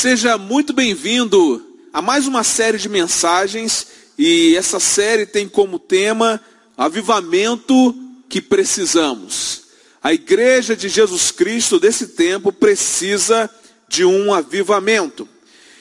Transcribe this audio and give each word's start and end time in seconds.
Seja 0.00 0.38
muito 0.38 0.72
bem-vindo 0.72 1.60
a 1.92 2.00
mais 2.00 2.28
uma 2.28 2.44
série 2.44 2.78
de 2.78 2.88
mensagens 2.88 3.84
e 4.16 4.54
essa 4.54 4.78
série 4.78 5.26
tem 5.26 5.48
como 5.48 5.76
tema 5.76 6.40
Avivamento 6.76 7.96
que 8.28 8.40
precisamos. 8.40 9.62
A 10.00 10.12
igreja 10.12 10.76
de 10.76 10.88
Jesus 10.88 11.32
Cristo 11.32 11.80
desse 11.80 12.06
tempo 12.10 12.52
precisa 12.52 13.50
de 13.88 14.04
um 14.04 14.32
avivamento. 14.32 15.28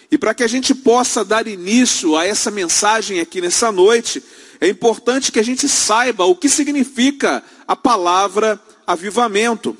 E 0.09 0.18
para 0.18 0.34
que 0.34 0.41
a 0.43 0.47
gente 0.47 0.73
possa 0.73 1.23
dar 1.23 1.47
início 1.47 2.18
a 2.18 2.25
essa 2.25 2.49
mensagem 2.49 3.20
aqui 3.20 3.39
nessa 3.39 3.71
noite, 3.71 4.23
é 4.59 4.68
importante 4.68 5.31
que 5.31 5.39
a 5.39 5.45
gente 5.45 5.70
saiba 5.70 6.25
o 6.25 6.36
que 6.36 6.49
significa 6.49 7.43
a 7.68 7.75
palavra 7.75 8.59
avivamento. 8.88 9.77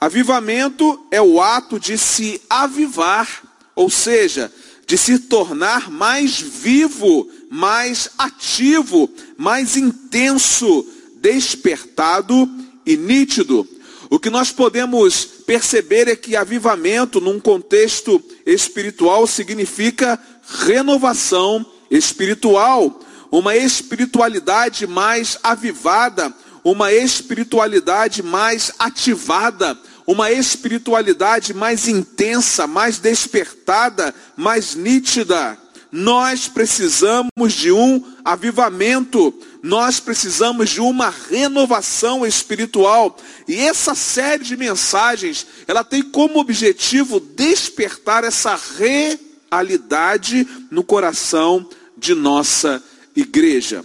Avivamento 0.00 1.04
é 1.10 1.20
o 1.20 1.40
ato 1.40 1.80
de 1.80 1.98
se 1.98 2.40
avivar 2.48 3.50
ou 3.74 3.90
seja, 3.90 4.52
de 4.86 4.98
se 4.98 5.18
tornar 5.18 5.90
mais 5.90 6.40
vivo, 6.40 7.28
mais 7.50 8.10
ativo, 8.18 9.10
mais 9.36 9.76
intenso, 9.76 10.86
despertado 11.16 12.48
e 12.84 12.96
nítido. 12.96 13.66
O 14.10 14.18
que 14.18 14.28
nós 14.28 14.50
podemos 14.50 15.24
perceber 15.24 16.08
é 16.08 16.16
que 16.16 16.36
avivamento, 16.36 17.20
num 17.20 17.40
contexto 17.40 18.22
espiritual, 18.44 19.26
significa 19.26 20.18
renovação 20.66 21.64
espiritual, 21.90 23.00
uma 23.30 23.56
espiritualidade 23.56 24.86
mais 24.86 25.38
avivada, 25.42 26.34
uma 26.62 26.92
espiritualidade 26.92 28.22
mais 28.22 28.72
ativada, 28.78 29.78
uma 30.06 30.30
espiritualidade 30.30 31.54
mais 31.54 31.88
intensa, 31.88 32.66
mais 32.66 32.98
despertada, 32.98 34.14
mais 34.36 34.74
nítida. 34.74 35.58
Nós 35.90 36.48
precisamos 36.48 37.52
de 37.52 37.70
um 37.70 38.02
avivamento, 38.24 39.34
nós 39.62 40.00
precisamos 40.00 40.70
de 40.70 40.80
uma 40.80 41.10
renovação 41.10 42.26
espiritual. 42.26 43.16
E 43.46 43.56
essa 43.56 43.94
série 43.94 44.42
de 44.42 44.56
mensagens, 44.56 45.46
ela 45.68 45.84
tem 45.84 46.02
como 46.02 46.38
objetivo 46.38 47.20
despertar 47.20 48.24
essa 48.24 48.58
realidade 48.78 50.48
no 50.70 50.82
coração 50.82 51.68
de 51.96 52.14
nossa 52.14 52.82
igreja. 53.14 53.84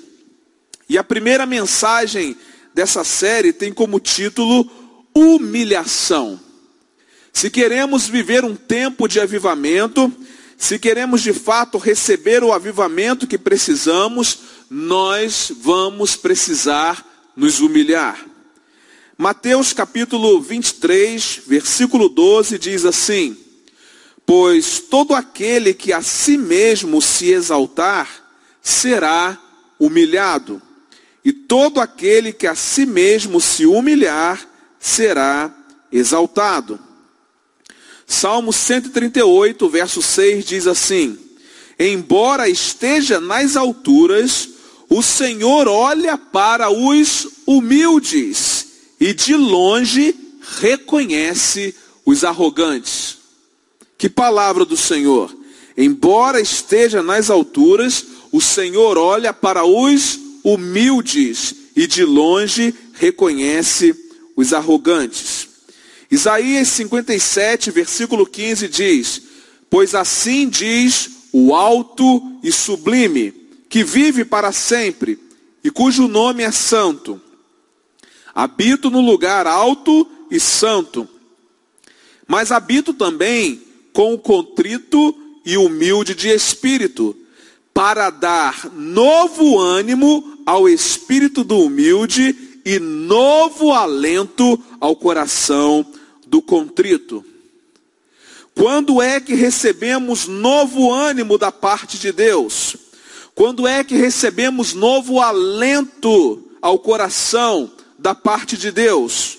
E 0.89 0.97
a 0.97 1.03
primeira 1.03 1.45
mensagem 1.45 2.37
dessa 2.73 3.03
série 3.03 3.51
tem 3.51 3.73
como 3.73 3.99
título 3.99 4.86
humilhação. 5.17 6.39
Se 7.33 7.49
queremos 7.49 8.07
viver 8.07 8.45
um 8.45 8.55
tempo 8.55 9.07
de 9.07 9.19
avivamento, 9.19 10.13
se 10.55 10.77
queremos 10.77 11.21
de 11.21 11.33
fato 11.33 11.79
receber 11.79 12.43
o 12.43 12.53
avivamento 12.53 13.25
que 13.25 13.37
precisamos, 13.37 14.39
nós 14.69 15.51
vamos 15.59 16.15
precisar 16.15 17.03
nos 17.35 17.59
humilhar. 17.59 18.23
Mateus 19.17 19.73
capítulo 19.73 20.39
23, 20.39 21.41
versículo 21.47 22.09
12 22.09 22.59
diz 22.59 22.85
assim: 22.85 23.35
Pois 24.23 24.79
todo 24.79 25.15
aquele 25.15 25.73
que 25.73 25.91
a 25.91 26.03
si 26.03 26.37
mesmo 26.37 27.01
se 27.01 27.31
exaltar 27.31 28.07
será 28.61 29.39
humilhado, 29.79 30.61
e 31.25 31.33
todo 31.33 31.79
aquele 31.79 32.31
que 32.31 32.45
a 32.45 32.53
si 32.53 32.85
mesmo 32.85 33.41
se 33.41 33.65
humilhar 33.65 34.56
será 34.79 35.53
exaltado. 35.91 36.79
Salmo 38.05 38.53
138, 38.53 39.67
verso 39.69 40.01
6 40.01 40.45
diz 40.45 40.67
assim: 40.67 41.17
Embora 41.77 42.49
esteja 42.49 43.19
nas 43.19 43.55
alturas, 43.55 44.49
o 44.89 45.03
Senhor 45.03 45.67
olha 45.67 46.17
para 46.17 46.69
os 46.69 47.27
humildes 47.45 48.67
e 48.99 49.13
de 49.13 49.35
longe 49.35 50.15
reconhece 50.59 51.75
os 52.05 52.23
arrogantes. 52.23 53.17
Que 53.97 54.09
palavra 54.09 54.63
do 54.63 54.77
Senhor! 54.77 55.35
Embora 55.77 56.41
esteja 56.41 57.03
nas 57.03 57.29
alturas, 57.29 58.03
o 58.31 58.41
Senhor 58.41 58.97
olha 58.97 59.31
para 59.31 59.63
os 59.63 60.19
humildes 60.43 61.53
e 61.75 61.85
de 61.85 62.03
longe 62.03 62.73
reconhece 62.93 63.93
os 64.37 64.53
arrogantes. 64.53 65.49
Isaías 66.09 66.67
57, 66.69 67.71
versículo 67.71 68.25
15 68.25 68.67
diz: 68.69 69.21
Pois 69.69 69.95
assim 69.95 70.47
diz 70.47 71.09
o 71.33 71.53
alto 71.53 72.39
e 72.43 72.51
sublime, 72.51 73.33
que 73.67 73.83
vive 73.83 74.23
para 74.23 74.53
sempre 74.53 75.19
e 75.63 75.71
cujo 75.71 76.07
nome 76.07 76.43
é 76.43 76.51
santo. 76.51 77.19
Habito 78.33 78.91
no 78.91 79.01
lugar 79.01 79.47
alto 79.47 80.07
e 80.29 80.39
santo, 80.39 81.09
mas 82.27 82.51
habito 82.51 82.93
também 82.93 83.61
com 83.91 84.13
o 84.13 84.19
contrito 84.19 85.17
e 85.43 85.57
humilde 85.57 86.13
de 86.13 86.29
espírito, 86.29 87.15
para 87.73 88.09
dar 88.09 88.71
novo 88.73 89.59
ânimo 89.59 90.41
ao 90.45 90.69
espírito 90.69 91.43
do 91.43 91.59
humilde 91.59 92.46
e 92.67 92.79
novo 92.79 93.71
alento 93.71 94.61
ao 94.77 94.93
coração 94.93 95.85
do 96.25 96.41
contrito. 96.41 97.23
Quando 98.53 99.01
é 99.01 99.21
que 99.21 99.33
recebemos 99.33 100.27
novo 100.27 100.91
ânimo 100.91 101.37
da 101.37 101.49
parte 101.49 101.97
de 101.97 102.11
Deus? 102.11 102.75
Quando 103.33 103.65
é 103.65 103.85
que 103.85 103.95
recebemos 103.95 104.73
novo 104.73 105.21
alento 105.21 106.45
ao 106.61 106.77
coração 106.77 107.71
da 107.97 108.13
parte 108.13 108.57
de 108.57 108.69
Deus? 108.69 109.37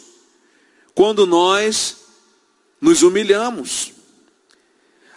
Quando 0.94 1.26
nós 1.26 1.96
nos 2.80 3.02
humilhamos. 3.02 3.92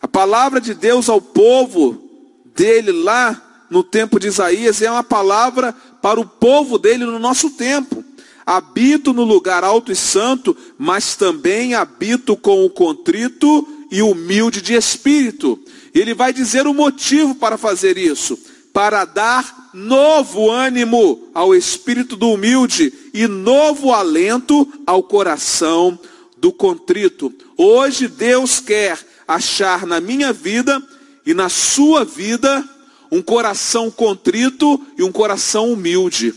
A 0.02 0.08
palavra 0.08 0.60
de 0.60 0.74
Deus 0.74 1.08
ao 1.08 1.22
povo 1.22 2.12
dele 2.54 2.92
lá 2.92 3.68
no 3.70 3.86
tempo 3.86 4.20
de 4.20 4.28
Isaías 4.28 4.82
é 4.82 4.92
uma 4.92 5.02
palavra 5.02 5.74
para 6.02 6.20
o 6.20 6.26
povo 6.26 6.78
dele 6.78 7.06
no 7.06 7.20
nosso 7.20 7.52
tempo. 7.52 8.04
Habito 8.46 9.14
no 9.14 9.24
lugar 9.24 9.64
alto 9.64 9.92
e 9.92 9.96
santo, 9.96 10.58
mas 10.78 11.16
também 11.16 11.76
habito 11.76 12.36
com 12.36 12.66
o 12.66 12.70
contrito 12.70 13.68
e 13.92 14.02
humilde 14.02 14.62
de 14.62 14.74
espírito. 14.74 15.60
Ele 15.94 16.14
vai 16.14 16.34
dizer 16.34 16.66
o 16.66 16.74
motivo 16.74 17.36
para 17.36 17.58
fazer 17.58 17.98
isso: 17.98 18.38
para 18.74 19.06
dar 19.06 19.70
novo 19.74 20.50
ânimo 20.50 21.30
ao 21.34 21.54
espírito 21.54 22.16
do 22.16 22.32
humilde 22.32 22.92
e 23.14 23.28
novo 23.28 23.94
alento 23.94 24.68
ao 24.86 25.04
coração 25.04 26.00
do 26.38 26.52
contrito. 26.52 27.32
Hoje 27.56 28.08
Deus 28.08 28.60
quer 28.60 29.00
achar 29.28 29.86
na 29.86 30.02
minha 30.02 30.34
vida 30.34 30.82
e 31.26 31.34
na 31.34 31.48
sua 31.48 32.04
vida 32.04 32.68
um 33.12 33.22
coração 33.22 33.92
contrito 33.92 34.82
e 34.98 35.04
um 35.04 35.12
coração 35.12 35.74
humilde. 35.74 36.34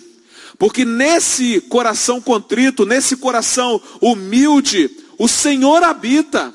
Porque 0.59 0.85
nesse 0.85 1.61
coração 1.61 2.21
contrito, 2.21 2.85
nesse 2.85 3.17
coração 3.17 3.81
humilde, 4.01 4.91
o 5.19 5.29
Senhor 5.29 5.83
habita. 5.83 6.53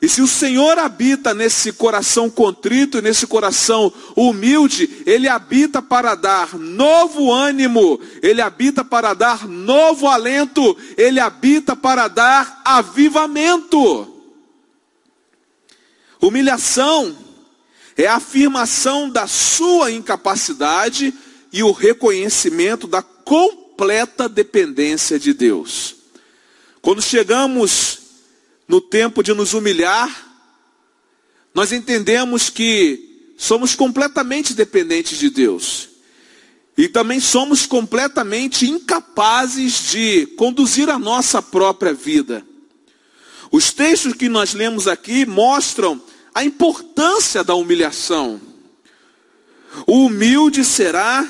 E 0.00 0.08
se 0.08 0.20
o 0.20 0.26
Senhor 0.26 0.78
habita 0.78 1.32
nesse 1.32 1.72
coração 1.72 2.28
contrito 2.28 2.98
e 2.98 3.02
nesse 3.02 3.24
coração 3.24 3.92
humilde, 4.16 5.02
Ele 5.06 5.28
habita 5.28 5.80
para 5.80 6.16
dar 6.16 6.58
novo 6.58 7.32
ânimo, 7.32 8.00
Ele 8.20 8.42
habita 8.42 8.84
para 8.84 9.14
dar 9.14 9.46
novo 9.46 10.08
alento, 10.08 10.76
Ele 10.96 11.20
habita 11.20 11.76
para 11.76 12.08
dar 12.08 12.62
avivamento. 12.64 14.08
Humilhação 16.20 17.16
é 17.96 18.06
a 18.06 18.16
afirmação 18.16 19.08
da 19.08 19.26
sua 19.26 19.90
incapacidade 19.90 21.12
e 21.52 21.62
o 21.62 21.72
reconhecimento 21.72 22.86
da 22.86 23.02
completa 23.02 24.28
dependência 24.28 25.18
de 25.18 25.34
Deus. 25.34 25.96
Quando 26.80 27.02
chegamos 27.02 27.98
no 28.66 28.80
tempo 28.80 29.22
de 29.22 29.32
nos 29.34 29.54
humilhar, 29.54 30.32
nós 31.54 31.72
entendemos 31.72 32.48
que 32.48 33.32
somos 33.36 33.74
completamente 33.74 34.54
dependentes 34.54 35.18
de 35.18 35.28
Deus. 35.28 35.88
E 36.76 36.88
também 36.88 37.20
somos 37.20 37.66
completamente 37.66 38.66
incapazes 38.66 39.90
de 39.90 40.26
conduzir 40.38 40.88
a 40.88 40.98
nossa 40.98 41.42
própria 41.42 41.92
vida. 41.92 42.46
Os 43.50 43.70
textos 43.70 44.14
que 44.14 44.28
nós 44.30 44.54
lemos 44.54 44.88
aqui 44.88 45.26
mostram 45.26 46.00
a 46.34 46.44
importância 46.44 47.44
da 47.44 47.54
humilhação. 47.54 48.40
O 49.86 50.06
humilde 50.06 50.64
será 50.64 51.28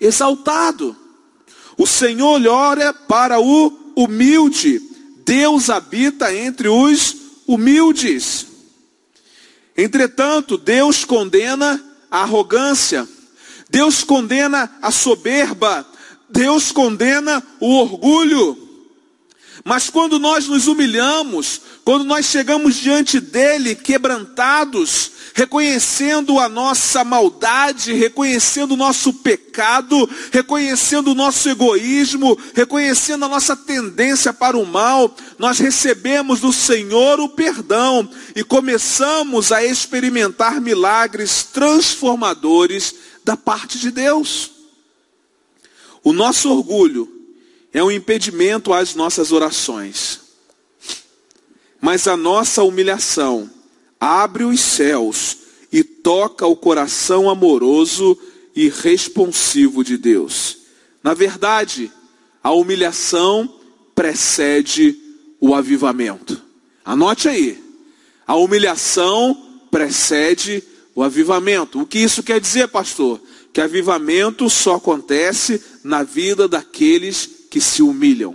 exaltado. 0.00 0.96
O 1.76 1.86
Senhor 1.86 2.44
olha 2.46 2.92
para 2.92 3.40
o 3.40 3.92
humilde. 3.96 4.80
Deus 5.24 5.70
habita 5.70 6.34
entre 6.34 6.68
os 6.68 7.16
humildes. 7.46 8.46
Entretanto, 9.76 10.58
Deus 10.58 11.04
condena 11.04 11.80
a 12.10 12.22
arrogância, 12.22 13.08
Deus 13.70 14.02
condena 14.02 14.70
a 14.82 14.90
soberba, 14.90 15.86
Deus 16.28 16.72
condena 16.72 17.42
o 17.60 17.76
orgulho. 17.76 18.67
Mas 19.64 19.90
quando 19.90 20.18
nós 20.18 20.46
nos 20.46 20.66
humilhamos, 20.66 21.60
quando 21.84 22.04
nós 22.04 22.26
chegamos 22.26 22.76
diante 22.76 23.18
dele 23.18 23.74
quebrantados, 23.74 25.10
reconhecendo 25.34 26.38
a 26.38 26.48
nossa 26.48 27.04
maldade, 27.04 27.92
reconhecendo 27.92 28.72
o 28.72 28.76
nosso 28.76 29.12
pecado, 29.12 30.08
reconhecendo 30.32 31.12
o 31.12 31.14
nosso 31.14 31.48
egoísmo, 31.48 32.38
reconhecendo 32.54 33.24
a 33.24 33.28
nossa 33.28 33.56
tendência 33.56 34.32
para 34.32 34.56
o 34.56 34.66
mal, 34.66 35.14
nós 35.38 35.58
recebemos 35.58 36.40
do 36.40 36.52
Senhor 36.52 37.20
o 37.20 37.28
perdão 37.28 38.08
e 38.34 38.44
começamos 38.44 39.50
a 39.50 39.64
experimentar 39.64 40.60
milagres 40.60 41.44
transformadores 41.44 42.94
da 43.24 43.36
parte 43.36 43.78
de 43.78 43.90
Deus. 43.90 44.50
O 46.02 46.12
nosso 46.12 46.50
orgulho 46.50 47.17
é 47.72 47.82
um 47.82 47.90
impedimento 47.90 48.72
às 48.72 48.94
nossas 48.94 49.32
orações. 49.32 50.20
Mas 51.80 52.08
a 52.08 52.16
nossa 52.16 52.62
humilhação 52.62 53.50
abre 54.00 54.44
os 54.44 54.60
céus 54.60 55.38
e 55.72 55.84
toca 55.84 56.46
o 56.46 56.56
coração 56.56 57.28
amoroso 57.28 58.18
e 58.54 58.68
responsivo 58.68 59.84
de 59.84 59.96
Deus. 59.96 60.58
Na 61.02 61.14
verdade, 61.14 61.92
a 62.42 62.52
humilhação 62.52 63.54
precede 63.94 64.96
o 65.40 65.54
avivamento. 65.54 66.40
Anote 66.84 67.28
aí. 67.28 67.62
A 68.26 68.34
humilhação 68.36 69.66
precede 69.70 70.62
o 70.94 71.02
avivamento. 71.02 71.80
O 71.80 71.86
que 71.86 71.98
isso 71.98 72.22
quer 72.22 72.40
dizer, 72.40 72.68
pastor? 72.68 73.20
Que 73.52 73.60
avivamento 73.60 74.48
só 74.50 74.76
acontece 74.76 75.62
na 75.84 76.02
vida 76.02 76.48
daqueles 76.48 77.37
que 77.50 77.60
se 77.60 77.82
humilham. 77.82 78.34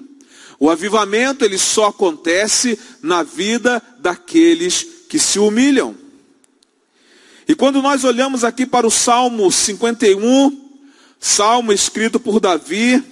O 0.59 0.69
avivamento 0.69 1.43
ele 1.43 1.57
só 1.57 1.87
acontece 1.87 2.79
na 3.01 3.23
vida 3.23 3.81
daqueles 3.99 4.85
que 5.09 5.19
se 5.19 5.39
humilham. 5.39 5.95
E 7.47 7.53
quando 7.53 7.81
nós 7.81 8.03
olhamos 8.03 8.43
aqui 8.43 8.65
para 8.65 8.87
o 8.87 8.91
Salmo 8.91 9.51
51, 9.51 10.79
salmo 11.19 11.73
escrito 11.73 12.19
por 12.19 12.39
Davi, 12.39 13.03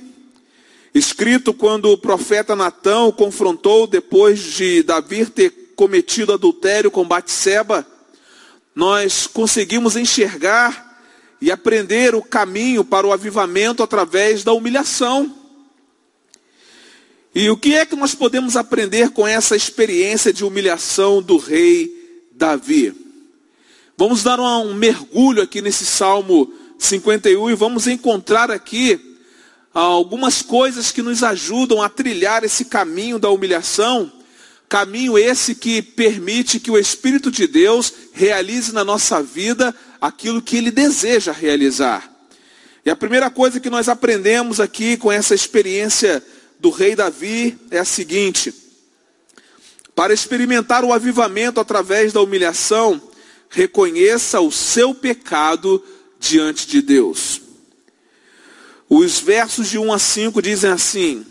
escrito 0.94 1.54
quando 1.54 1.92
o 1.92 1.98
profeta 1.98 2.56
Natão 2.56 3.10
o 3.10 3.14
confrontou 3.14 3.86
depois 3.86 4.40
de 4.40 4.84
Davi 4.84 5.26
ter 5.26 5.74
cometido 5.76 6.34
adultério 6.34 6.90
com 6.90 7.06
Batseba, 7.06 7.86
nós 8.74 9.28
conseguimos 9.28 9.96
enxergar 9.98 11.04
e 11.42 11.52
aprender 11.52 12.16
o 12.16 12.22
caminho 12.22 12.86
para 12.86 13.06
o 13.06 13.12
avivamento 13.12 13.84
através 13.84 14.44
da 14.44 14.54
humilhação. 14.54 15.41
E 17.34 17.50
o 17.50 17.56
que 17.56 17.76
é 17.76 17.86
que 17.86 17.96
nós 17.96 18.14
podemos 18.14 18.58
aprender 18.58 19.12
com 19.12 19.26
essa 19.26 19.56
experiência 19.56 20.34
de 20.34 20.44
humilhação 20.44 21.22
do 21.22 21.38
rei 21.38 22.28
Davi? 22.34 22.94
Vamos 23.98 24.22
dar 24.22 24.38
um 24.40 24.74
mergulho 24.74 25.42
aqui 25.42 25.62
nesse 25.62 25.86
Salmo 25.86 26.52
51 26.78 27.50
e 27.50 27.56
vamos 27.56 27.88
encontrar 27.88 28.52
aqui 28.52 29.00
algumas 29.74 30.42
coisas 30.42 30.92
que 30.92 31.02
nos 31.02 31.24
ajudam 31.24 31.82
a 31.82 31.88
trilhar 31.88 32.44
esse 32.44 32.66
caminho 32.66 33.18
da 33.18 33.30
humilhação, 33.30 34.12
caminho 34.68 35.18
esse 35.18 35.56
que 35.56 35.82
permite 35.82 36.60
que 36.60 36.70
o 36.70 36.78
Espírito 36.78 37.32
de 37.32 37.48
Deus 37.48 37.94
realize 38.12 38.74
na 38.74 38.84
nossa 38.84 39.24
vida 39.24 39.74
aquilo 40.02 40.42
que 40.42 40.58
ele 40.58 40.72
deseja 40.72 41.32
realizar. 41.32 42.12
E 42.86 42.90
a 42.90 42.96
primeira 42.96 43.30
coisa 43.30 43.60
que 43.60 43.70
nós 43.70 43.88
aprendemos 43.88 44.60
aqui 44.60 44.98
com 44.98 45.10
essa 45.10 45.34
experiência 45.34 46.22
do 46.62 46.70
rei 46.70 46.96
Davi 46.96 47.58
é 47.72 47.80
a 47.80 47.86
seguinte: 47.86 48.54
para 49.96 50.14
experimentar 50.14 50.86
o 50.86 50.94
avivamento 50.94 51.60
através 51.60 52.14
da 52.14 52.22
humilhação, 52.22 53.02
reconheça 53.50 54.40
o 54.40 54.52
seu 54.52 54.94
pecado 54.94 55.84
diante 56.20 56.68
de 56.68 56.82
Deus. 56.82 57.42
Os 58.88 59.20
versos 59.20 59.70
de 59.70 59.80
1 59.80 59.92
a 59.92 59.98
5 59.98 60.42
dizem 60.42 60.70
assim: 60.70 61.26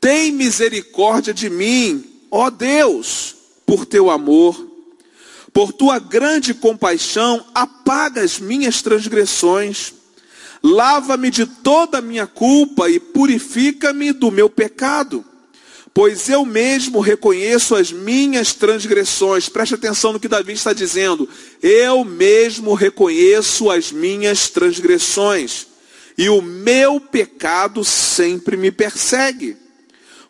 Tem 0.00 0.30
misericórdia 0.30 1.34
de 1.34 1.50
mim, 1.50 2.04
ó 2.30 2.48
Deus, 2.48 3.34
por 3.66 3.84
teu 3.84 4.08
amor, 4.08 4.68
por 5.52 5.72
tua 5.72 5.98
grande 5.98 6.54
compaixão, 6.54 7.44
apaga 7.52 8.22
as 8.22 8.38
minhas 8.38 8.82
transgressões. 8.82 9.94
Lava-me 10.62 11.30
de 11.30 11.46
toda 11.46 11.98
a 11.98 12.02
minha 12.02 12.26
culpa 12.26 12.90
e 12.90 13.00
purifica-me 13.00 14.12
do 14.12 14.30
meu 14.30 14.50
pecado, 14.50 15.24
pois 15.94 16.28
eu 16.28 16.44
mesmo 16.44 17.00
reconheço 17.00 17.74
as 17.74 17.90
minhas 17.90 18.52
transgressões. 18.52 19.48
Preste 19.48 19.74
atenção 19.74 20.12
no 20.12 20.20
que 20.20 20.28
Davi 20.28 20.52
está 20.52 20.74
dizendo. 20.74 21.26
Eu 21.62 22.04
mesmo 22.04 22.74
reconheço 22.74 23.70
as 23.70 23.90
minhas 23.90 24.48
transgressões, 24.48 25.66
e 26.18 26.28
o 26.28 26.42
meu 26.42 27.00
pecado 27.00 27.82
sempre 27.82 28.54
me 28.56 28.70
persegue. 28.70 29.56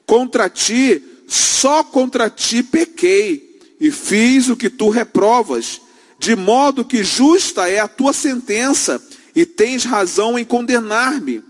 Contra 0.06 0.48
ti, 0.48 1.02
só 1.26 1.82
contra 1.82 2.30
ti 2.30 2.62
pequei, 2.62 3.58
e 3.80 3.90
fiz 3.90 4.48
o 4.48 4.56
que 4.56 4.70
tu 4.70 4.90
reprovas, 4.90 5.80
de 6.20 6.36
modo 6.36 6.84
que 6.84 7.02
justa 7.02 7.68
é 7.68 7.80
a 7.80 7.88
tua 7.88 8.12
sentença 8.12 9.02
e 9.34 9.44
tens 9.46 9.84
razão 9.84 10.38
em 10.38 10.44
condenar-me. 10.44 11.42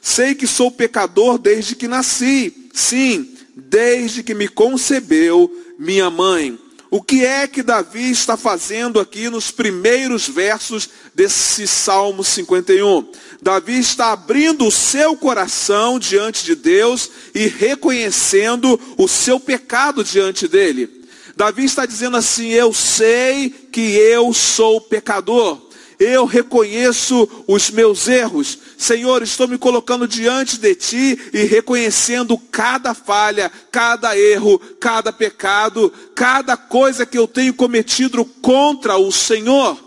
Sei 0.00 0.34
que 0.34 0.46
sou 0.46 0.70
pecador 0.70 1.38
desde 1.38 1.74
que 1.74 1.88
nasci, 1.88 2.68
sim, 2.72 3.34
desde 3.56 4.22
que 4.22 4.34
me 4.34 4.46
concebeu 4.46 5.50
minha 5.78 6.08
mãe. 6.10 6.58
O 6.90 7.02
que 7.02 7.24
é 7.24 7.48
que 7.48 7.62
Davi 7.62 8.10
está 8.10 8.36
fazendo 8.36 9.00
aqui 9.00 9.28
nos 9.28 9.50
primeiros 9.50 10.28
versos 10.28 10.88
desse 11.14 11.66
Salmo 11.66 12.22
51? 12.22 13.08
Davi 13.42 13.78
está 13.78 14.12
abrindo 14.12 14.66
o 14.66 14.70
seu 14.70 15.16
coração 15.16 15.98
diante 15.98 16.44
de 16.44 16.54
Deus 16.54 17.10
e 17.34 17.48
reconhecendo 17.48 18.80
o 18.96 19.08
seu 19.08 19.40
pecado 19.40 20.04
diante 20.04 20.46
dele. 20.46 20.88
Davi 21.36 21.64
está 21.64 21.84
dizendo 21.84 22.16
assim: 22.16 22.50
Eu 22.50 22.72
sei 22.72 23.50
que 23.50 23.80
eu 23.80 24.32
sou 24.32 24.80
pecador 24.80 25.65
eu 25.98 26.24
reconheço 26.24 27.28
os 27.46 27.70
meus 27.70 28.06
erros. 28.08 28.58
Senhor, 28.76 29.22
estou 29.22 29.48
me 29.48 29.58
colocando 29.58 30.06
diante 30.06 30.58
de 30.58 30.74
Ti 30.74 31.18
e 31.32 31.44
reconhecendo 31.44 32.36
cada 32.38 32.94
falha, 32.94 33.50
cada 33.70 34.16
erro, 34.16 34.58
cada 34.80 35.12
pecado, 35.12 35.92
cada 36.14 36.56
coisa 36.56 37.06
que 37.06 37.18
eu 37.18 37.26
tenho 37.26 37.54
cometido 37.54 38.24
contra 38.24 38.96
o 38.96 39.10
Senhor. 39.10 39.86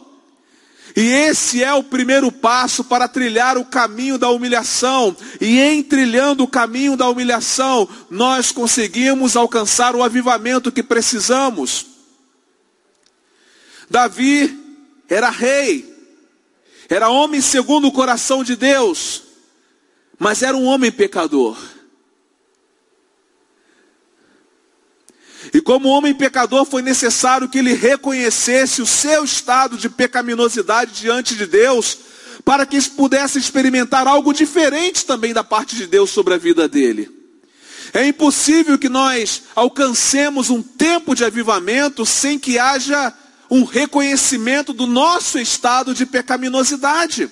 E 0.96 1.02
esse 1.02 1.64
é 1.64 1.74
o 1.74 1.84
primeiro 1.84 2.32
passo 2.32 2.84
para 2.84 3.08
trilhar 3.08 3.58
o 3.58 3.66
caminho 3.66 4.18
da 4.18 4.30
humilhação. 4.30 5.16
E 5.40 5.60
em 5.60 5.84
trilhando 5.84 6.44
o 6.44 6.48
caminho 6.48 6.98
da 6.98 7.08
humilhação, 7.08 7.88
nós 8.10 8.52
conseguimos 8.52 9.36
alcançar 9.36 9.96
o 9.96 10.04
avivamento 10.04 10.72
que 10.72 10.84
precisamos. 10.84 11.86
Davi 13.90 14.58
era 15.08 15.30
rei, 15.30 15.89
era 16.90 17.10
homem 17.10 17.40
segundo 17.40 17.88
o 17.88 17.92
coração 17.92 18.44
de 18.44 18.56
Deus, 18.56 19.24
mas 20.18 20.42
era 20.42 20.58
um 20.58 20.66
homem 20.66 20.92
pecador. 20.92 21.58
E 25.54 25.62
como 25.62 25.88
homem 25.90 26.14
pecador, 26.14 26.66
foi 26.66 26.82
necessário 26.82 27.48
que 27.48 27.60
ele 27.60 27.74
reconhecesse 27.74 28.82
o 28.82 28.88
seu 28.88 29.24
estado 29.24 29.78
de 29.78 29.88
pecaminosidade 29.88 31.00
diante 31.00 31.36
de 31.36 31.46
Deus, 31.46 31.98
para 32.44 32.66
que 32.66 32.82
pudesse 32.90 33.38
experimentar 33.38 34.08
algo 34.08 34.34
diferente 34.34 35.06
também 35.06 35.34
da 35.34 35.44
parte 35.44 35.76
de 35.76 35.88
Deus 35.88 36.10
sobre 36.10 36.34
a 36.34 36.38
vida 36.38 36.68
dele. 36.68 37.10
É 37.94 38.06
impossível 38.06 38.78
que 38.78 38.90
nós 38.90 39.44
alcancemos 39.56 40.50
um 40.50 40.62
tempo 40.62 41.16
de 41.16 41.24
avivamento 41.24 42.06
sem 42.06 42.38
que 42.38 42.60
haja 42.60 43.14
um 43.50 43.64
reconhecimento 43.64 44.74
do 44.74 44.86
nosso 44.86 45.40
estado 45.40 45.94
de 45.94 46.06
pecaminosidade. 46.06 47.30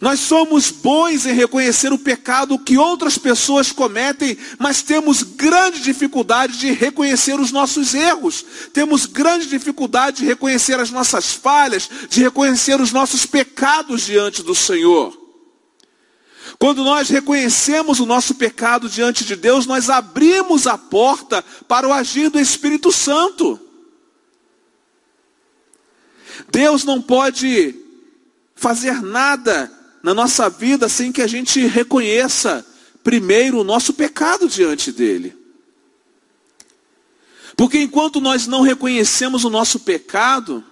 Nós 0.00 0.20
somos 0.20 0.70
bons 0.70 1.24
em 1.24 1.32
reconhecer 1.32 1.92
o 1.92 1.98
pecado 1.98 2.58
que 2.58 2.76
outras 2.76 3.16
pessoas 3.16 3.72
cometem, 3.72 4.36
mas 4.58 4.82
temos 4.82 5.22
grande 5.22 5.80
dificuldade 5.80 6.58
de 6.58 6.72
reconhecer 6.72 7.38
os 7.38 7.50
nossos 7.52 7.94
erros. 7.94 8.44
Temos 8.72 9.06
grande 9.06 9.46
dificuldade 9.46 10.18
de 10.18 10.26
reconhecer 10.26 10.78
as 10.78 10.90
nossas 10.90 11.32
falhas, 11.32 11.88
de 12.08 12.20
reconhecer 12.20 12.80
os 12.80 12.92
nossos 12.92 13.24
pecados 13.24 14.02
diante 14.02 14.42
do 14.42 14.54
Senhor. 14.54 15.16
Quando 16.58 16.84
nós 16.84 17.08
reconhecemos 17.08 18.00
o 18.00 18.06
nosso 18.06 18.34
pecado 18.34 18.88
diante 18.88 19.24
de 19.24 19.34
Deus, 19.34 19.66
nós 19.66 19.88
abrimos 19.88 20.66
a 20.66 20.76
porta 20.76 21.44
para 21.66 21.88
o 21.88 21.92
agir 21.92 22.28
do 22.30 22.38
Espírito 22.38 22.92
Santo. 22.92 23.63
Deus 26.50 26.84
não 26.84 27.00
pode 27.00 27.74
fazer 28.54 29.02
nada 29.02 29.70
na 30.02 30.14
nossa 30.14 30.48
vida 30.48 30.88
sem 30.88 31.10
que 31.10 31.22
a 31.22 31.26
gente 31.26 31.66
reconheça 31.66 32.64
primeiro 33.02 33.60
o 33.60 33.64
nosso 33.64 33.92
pecado 33.92 34.48
diante 34.48 34.92
dele. 34.92 35.36
Porque 37.56 37.78
enquanto 37.78 38.20
nós 38.20 38.46
não 38.46 38.62
reconhecemos 38.62 39.44
o 39.44 39.50
nosso 39.50 39.80
pecado, 39.80 40.64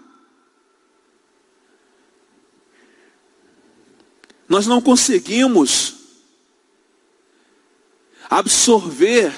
nós 4.48 4.66
não 4.66 4.80
conseguimos 4.80 5.94
absorver 8.28 9.32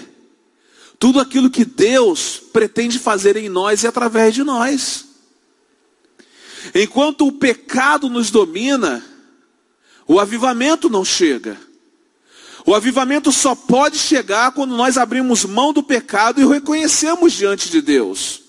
tudo 0.98 1.20
aquilo 1.20 1.50
que 1.50 1.64
Deus 1.64 2.40
pretende 2.52 2.98
fazer 2.98 3.36
em 3.36 3.48
nós 3.48 3.82
e 3.82 3.86
através 3.86 4.34
de 4.34 4.42
nós. 4.42 5.03
Enquanto 6.72 7.26
o 7.26 7.32
pecado 7.32 8.08
nos 8.08 8.30
domina, 8.30 9.04
o 10.06 10.20
avivamento 10.20 10.88
não 10.88 11.04
chega. 11.04 11.56
O 12.66 12.74
avivamento 12.74 13.30
só 13.30 13.54
pode 13.54 13.98
chegar 13.98 14.52
quando 14.52 14.74
nós 14.74 14.96
abrimos 14.96 15.44
mão 15.44 15.72
do 15.72 15.82
pecado 15.82 16.40
e 16.40 16.44
o 16.44 16.48
reconhecemos 16.48 17.32
diante 17.32 17.68
de 17.68 17.82
Deus. 17.82 18.42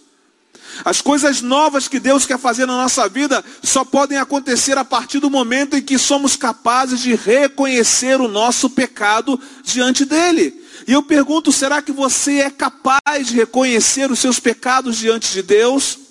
As 0.84 1.02
coisas 1.02 1.42
novas 1.42 1.88
que 1.88 2.00
Deus 2.00 2.26
quer 2.26 2.38
fazer 2.38 2.66
na 2.66 2.76
nossa 2.76 3.08
vida 3.08 3.44
só 3.64 3.86
podem 3.86 4.18
acontecer 4.18 4.78
a 4.78 4.84
partir 4.84 5.20
do 5.20 5.30
momento 5.30 5.78
em 5.78 5.82
que 5.82 5.98
somos 5.98 6.36
capazes 6.36 7.02
de 7.02 7.16
reconhecer 7.16 8.20
o 8.20 8.28
nosso 8.28 8.70
pecado 8.70 9.40
diante 9.64 10.04
dele. 10.04 10.62
E 10.88 10.92
eu 10.92 11.04
pergunto: 11.04 11.52
será 11.52 11.82
que 11.82 11.92
você 11.92 12.40
é 12.40 12.50
capaz 12.50 13.28
de 13.28 13.36
reconhecer 13.36 14.12
os 14.12 14.20
seus 14.20 14.40
pecados 14.40 14.98
diante 14.98 15.32
de 15.32 15.42
Deus? 15.42 16.05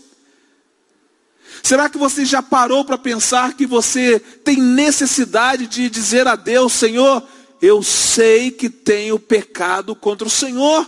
Será 1.65 1.89
que 1.89 1.97
você 1.97 2.27
já 2.27 2.43
parou 2.43 2.85
para 2.85 2.99
pensar 2.99 3.55
que 3.55 3.65
você 3.65 4.21
tem 4.21 4.59
necessidade 4.59 5.67
de 5.67 5.89
dizer 5.89 6.29
a 6.29 6.37
Deus, 6.37 6.75
Senhor, 6.75 7.27
eu 7.63 7.83
sei 7.83 8.51
que 8.51 8.69
tenho 8.69 9.19
pecado 9.19 9.97
contra 9.97 10.29
o 10.29 10.31
Senhor? 10.31 10.87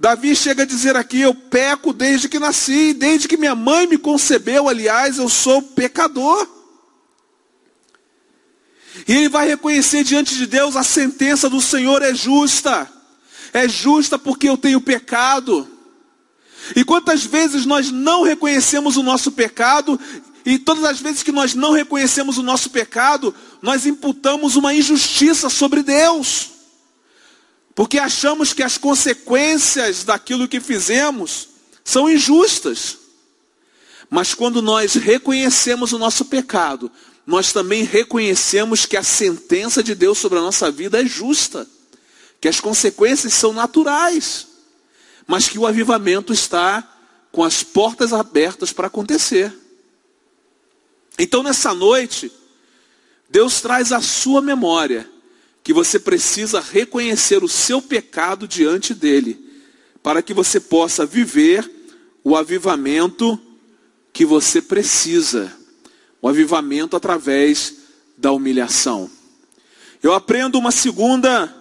Davi 0.00 0.34
chega 0.34 0.62
a 0.62 0.66
dizer 0.66 0.96
aqui: 0.96 1.20
Eu 1.20 1.34
peco 1.34 1.92
desde 1.92 2.30
que 2.30 2.38
nasci, 2.38 2.94
desde 2.94 3.28
que 3.28 3.36
minha 3.36 3.54
mãe 3.54 3.86
me 3.86 3.98
concebeu, 3.98 4.70
aliás, 4.70 5.18
eu 5.18 5.28
sou 5.28 5.60
pecador. 5.60 6.48
E 9.06 9.12
ele 9.12 9.28
vai 9.28 9.46
reconhecer 9.46 10.02
diante 10.02 10.34
de 10.34 10.46
Deus 10.46 10.76
a 10.76 10.82
sentença 10.82 11.50
do 11.50 11.60
Senhor 11.60 12.00
é 12.00 12.14
justa. 12.14 12.90
É 13.52 13.68
justa 13.68 14.18
porque 14.18 14.48
eu 14.48 14.56
tenho 14.56 14.80
pecado. 14.80 15.69
E 16.76 16.84
quantas 16.84 17.24
vezes 17.24 17.66
nós 17.66 17.90
não 17.90 18.22
reconhecemos 18.22 18.96
o 18.96 19.02
nosso 19.02 19.32
pecado, 19.32 19.98
e 20.44 20.58
todas 20.58 20.84
as 20.84 21.00
vezes 21.00 21.22
que 21.22 21.32
nós 21.32 21.54
não 21.54 21.72
reconhecemos 21.72 22.38
o 22.38 22.42
nosso 22.42 22.70
pecado, 22.70 23.34
nós 23.60 23.86
imputamos 23.86 24.56
uma 24.56 24.74
injustiça 24.74 25.50
sobre 25.50 25.82
Deus. 25.82 26.50
Porque 27.74 27.98
achamos 27.98 28.52
que 28.52 28.62
as 28.62 28.78
consequências 28.78 30.04
daquilo 30.04 30.48
que 30.48 30.60
fizemos 30.60 31.48
são 31.84 32.08
injustas. 32.08 32.98
Mas 34.08 34.34
quando 34.34 34.60
nós 34.60 34.94
reconhecemos 34.94 35.92
o 35.92 35.98
nosso 35.98 36.24
pecado, 36.24 36.90
nós 37.26 37.52
também 37.52 37.84
reconhecemos 37.84 38.86
que 38.86 38.96
a 38.96 39.02
sentença 39.02 39.82
de 39.82 39.94
Deus 39.94 40.18
sobre 40.18 40.38
a 40.38 40.42
nossa 40.42 40.70
vida 40.70 41.00
é 41.00 41.06
justa, 41.06 41.66
que 42.40 42.48
as 42.48 42.58
consequências 42.60 43.34
são 43.34 43.52
naturais 43.52 44.49
mas 45.30 45.48
que 45.48 45.60
o 45.60 45.64
avivamento 45.64 46.32
está 46.32 46.82
com 47.30 47.44
as 47.44 47.62
portas 47.62 48.12
abertas 48.12 48.72
para 48.72 48.88
acontecer. 48.88 49.56
Então, 51.16 51.44
nessa 51.44 51.72
noite, 51.72 52.32
Deus 53.28 53.60
traz 53.60 53.92
à 53.92 54.00
sua 54.00 54.42
memória 54.42 55.08
que 55.62 55.72
você 55.72 56.00
precisa 56.00 56.60
reconhecer 56.60 57.44
o 57.44 57.48
seu 57.48 57.80
pecado 57.80 58.48
diante 58.48 58.92
dele, 58.92 59.38
para 60.02 60.20
que 60.20 60.34
você 60.34 60.58
possa 60.58 61.06
viver 61.06 61.70
o 62.24 62.34
avivamento 62.34 63.40
que 64.12 64.24
você 64.24 64.60
precisa, 64.60 65.56
o 66.20 66.28
avivamento 66.28 66.96
através 66.96 67.76
da 68.18 68.32
humilhação. 68.32 69.08
Eu 70.02 70.12
aprendo 70.12 70.58
uma 70.58 70.72
segunda 70.72 71.54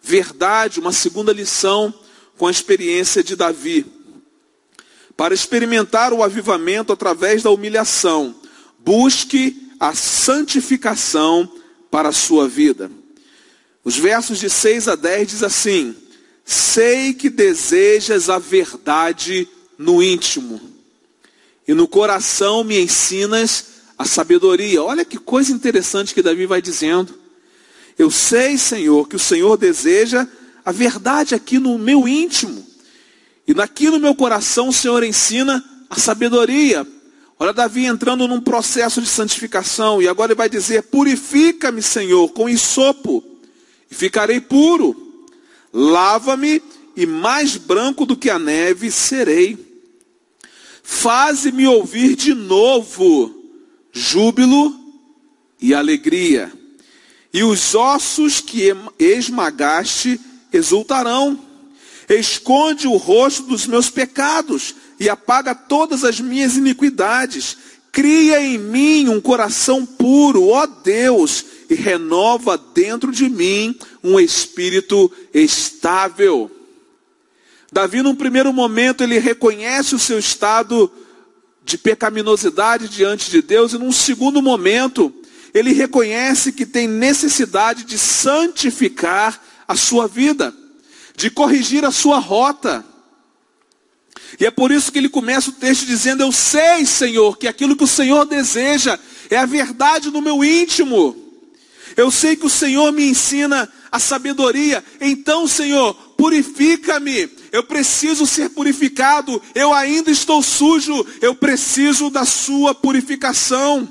verdade, 0.00 0.78
uma 0.78 0.92
segunda 0.92 1.32
lição 1.32 1.92
com 2.36 2.46
a 2.46 2.50
experiência 2.50 3.22
de 3.22 3.36
Davi. 3.36 3.86
Para 5.16 5.34
experimentar 5.34 6.12
o 6.12 6.22
avivamento 6.22 6.92
através 6.92 7.42
da 7.42 7.50
humilhação, 7.50 8.34
busque 8.78 9.70
a 9.78 9.94
santificação 9.94 11.50
para 11.90 12.08
a 12.08 12.12
sua 12.12 12.48
vida. 12.48 12.90
Os 13.84 13.96
versos 13.96 14.38
de 14.38 14.50
6 14.50 14.88
a 14.88 14.96
10 14.96 15.28
diz 15.28 15.42
assim: 15.42 15.94
Sei 16.44 17.14
que 17.14 17.30
desejas 17.30 18.28
a 18.28 18.38
verdade 18.38 19.48
no 19.78 20.02
íntimo, 20.02 20.60
e 21.66 21.74
no 21.74 21.86
coração 21.86 22.64
me 22.64 22.78
ensinas 22.78 23.66
a 23.96 24.04
sabedoria. 24.04 24.82
Olha 24.82 25.04
que 25.04 25.18
coisa 25.18 25.52
interessante 25.52 26.14
que 26.14 26.22
Davi 26.22 26.46
vai 26.46 26.60
dizendo. 26.60 27.14
Eu 27.96 28.10
sei, 28.10 28.58
Senhor, 28.58 29.08
que 29.08 29.16
o 29.16 29.20
Senhor 29.20 29.56
deseja 29.56 30.26
a 30.64 30.72
verdade 30.72 31.34
aqui 31.34 31.58
no 31.58 31.78
meu 31.78 32.08
íntimo. 32.08 32.64
E 33.46 33.52
aqui 33.60 33.90
no 33.90 34.00
meu 34.00 34.14
coração 34.14 34.68
o 34.68 34.72
Senhor 34.72 35.02
ensina 35.04 35.62
a 35.90 35.98
sabedoria. 35.98 36.86
Olha 37.38 37.52
Davi 37.52 37.84
entrando 37.84 38.26
num 38.26 38.40
processo 38.40 39.02
de 39.02 39.08
santificação. 39.08 40.00
E 40.00 40.08
agora 40.08 40.32
ele 40.32 40.38
vai 40.38 40.48
dizer: 40.48 40.84
Purifica-me, 40.84 41.82
Senhor, 41.82 42.28
com 42.30 42.48
isopo, 42.48 43.22
e 43.90 43.94
ficarei 43.94 44.40
puro. 44.40 45.26
Lava-me, 45.72 46.62
e 46.96 47.04
mais 47.04 47.56
branco 47.56 48.06
do 48.06 48.16
que 48.16 48.30
a 48.30 48.38
neve 48.38 48.90
serei. 48.90 49.58
Faze-me 50.82 51.66
ouvir 51.66 52.14
de 52.14 52.34
novo 52.34 53.42
júbilo 53.92 54.74
e 55.60 55.74
alegria. 55.74 56.52
E 57.32 57.42
os 57.42 57.74
ossos 57.74 58.40
que 58.40 58.72
esmagaste 58.98 60.20
exultarão. 60.56 61.38
Esconde 62.08 62.86
o 62.86 62.96
rosto 62.96 63.42
dos 63.44 63.66
meus 63.66 63.90
pecados 63.90 64.74
e 65.00 65.08
apaga 65.08 65.54
todas 65.54 66.04
as 66.04 66.20
minhas 66.20 66.56
iniquidades. 66.56 67.56
Cria 67.90 68.40
em 68.40 68.58
mim 68.58 69.08
um 69.08 69.20
coração 69.20 69.86
puro, 69.86 70.48
ó 70.48 70.66
Deus, 70.66 71.44
e 71.70 71.74
renova 71.74 72.58
dentro 72.58 73.10
de 73.10 73.28
mim 73.28 73.78
um 74.02 74.18
espírito 74.20 75.10
estável. 75.32 76.50
Davi, 77.72 78.02
num 78.02 78.14
primeiro 78.14 78.52
momento, 78.52 79.02
ele 79.02 79.18
reconhece 79.18 79.94
o 79.94 79.98
seu 79.98 80.18
estado 80.18 80.90
de 81.64 81.78
pecaminosidade 81.78 82.88
diante 82.88 83.30
de 83.30 83.40
Deus, 83.40 83.72
e 83.72 83.78
num 83.78 83.90
segundo 83.90 84.42
momento, 84.42 85.12
ele 85.52 85.72
reconhece 85.72 86.52
que 86.52 86.66
tem 86.66 86.86
necessidade 86.86 87.84
de 87.84 87.96
santificar 87.96 89.40
a 89.66 89.76
sua 89.76 90.06
vida, 90.06 90.54
de 91.16 91.30
corrigir 91.30 91.84
a 91.84 91.90
sua 91.90 92.18
rota. 92.18 92.84
E 94.38 94.46
é 94.46 94.50
por 94.50 94.70
isso 94.72 94.90
que 94.90 94.98
ele 94.98 95.08
começa 95.08 95.50
o 95.50 95.54
texto 95.54 95.86
dizendo: 95.86 96.22
Eu 96.22 96.32
sei, 96.32 96.84
Senhor, 96.86 97.36
que 97.38 97.46
aquilo 97.46 97.76
que 97.76 97.84
o 97.84 97.88
Senhor 97.88 98.24
deseja 98.24 98.98
é 99.30 99.36
a 99.36 99.46
verdade 99.46 100.10
no 100.10 100.20
meu 100.20 100.44
íntimo. 100.44 101.16
Eu 101.96 102.10
sei 102.10 102.34
que 102.34 102.46
o 102.46 102.50
Senhor 102.50 102.92
me 102.92 103.04
ensina 103.08 103.70
a 103.92 104.00
sabedoria. 104.00 104.84
Então, 105.00 105.46
Senhor, 105.46 105.94
purifica-me. 106.16 107.30
Eu 107.52 107.62
preciso 107.62 108.26
ser 108.26 108.50
purificado. 108.50 109.40
Eu 109.54 109.72
ainda 109.72 110.10
estou 110.10 110.42
sujo. 110.42 111.06
Eu 111.20 111.34
preciso 111.36 112.10
da 112.10 112.24
Sua 112.24 112.74
purificação. 112.74 113.88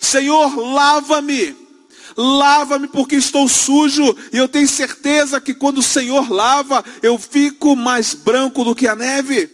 Senhor, 0.00 0.56
lava-me. 0.56 1.63
Lava-me 2.16 2.86
porque 2.86 3.16
estou 3.16 3.48
sujo, 3.48 4.16
e 4.32 4.36
eu 4.36 4.46
tenho 4.46 4.68
certeza 4.68 5.40
que 5.40 5.52
quando 5.52 5.78
o 5.78 5.82
Senhor 5.82 6.30
lava, 6.30 6.84
eu 7.02 7.18
fico 7.18 7.74
mais 7.74 8.14
branco 8.14 8.64
do 8.64 8.74
que 8.74 8.86
a 8.86 8.94
neve. 8.94 9.50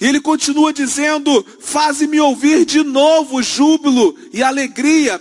E 0.00 0.06
ele 0.06 0.20
continua 0.20 0.72
dizendo: 0.72 1.44
Faze-me 1.60 2.20
ouvir 2.20 2.64
de 2.64 2.82
novo 2.82 3.42
júbilo 3.42 4.16
e 4.32 4.42
alegria. 4.42 5.20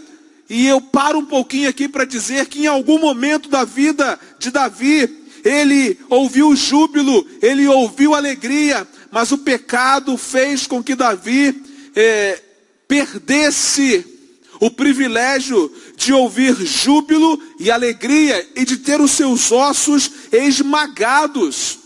E 0.49 0.67
eu 0.67 0.79
paro 0.79 1.19
um 1.19 1.25
pouquinho 1.25 1.69
aqui 1.69 1.87
para 1.87 2.05
dizer 2.05 2.47
que 2.47 2.63
em 2.63 2.67
algum 2.67 2.99
momento 2.99 3.49
da 3.49 3.63
vida 3.63 4.19
de 4.37 4.51
Davi, 4.51 5.23
ele 5.43 5.97
ouviu 6.09 6.55
júbilo, 6.55 7.25
ele 7.41 7.67
ouviu 7.67 8.13
alegria, 8.13 8.87
mas 9.11 9.31
o 9.31 9.39
pecado 9.39 10.17
fez 10.17 10.67
com 10.67 10.83
que 10.83 10.93
Davi 10.95 11.63
eh, 11.95 12.41
perdesse 12.87 14.05
o 14.59 14.69
privilégio 14.69 15.71
de 15.95 16.13
ouvir 16.13 16.55
júbilo 16.65 17.41
e 17.59 17.71
alegria 17.71 18.47
e 18.55 18.65
de 18.65 18.77
ter 18.77 18.99
os 18.99 19.11
seus 19.11 19.51
ossos 19.51 20.11
esmagados. 20.31 21.79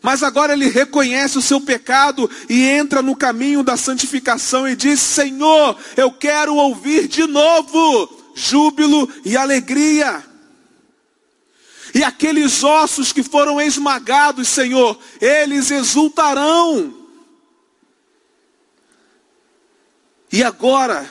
Mas 0.00 0.22
agora 0.22 0.52
ele 0.52 0.68
reconhece 0.68 1.36
o 1.36 1.42
seu 1.42 1.60
pecado 1.60 2.30
e 2.48 2.64
entra 2.64 3.02
no 3.02 3.14
caminho 3.14 3.62
da 3.62 3.76
santificação 3.76 4.66
e 4.66 4.74
diz: 4.74 5.00
Senhor, 5.00 5.76
eu 5.96 6.10
quero 6.10 6.54
ouvir 6.54 7.06
de 7.06 7.26
novo 7.26 8.22
júbilo 8.34 9.08
e 9.24 9.36
alegria. 9.36 10.24
E 11.94 12.02
aqueles 12.02 12.64
ossos 12.64 13.12
que 13.12 13.22
foram 13.22 13.60
esmagados, 13.60 14.48
Senhor, 14.48 14.98
eles 15.20 15.70
exultarão. 15.70 17.02
E 20.32 20.42
agora, 20.42 21.08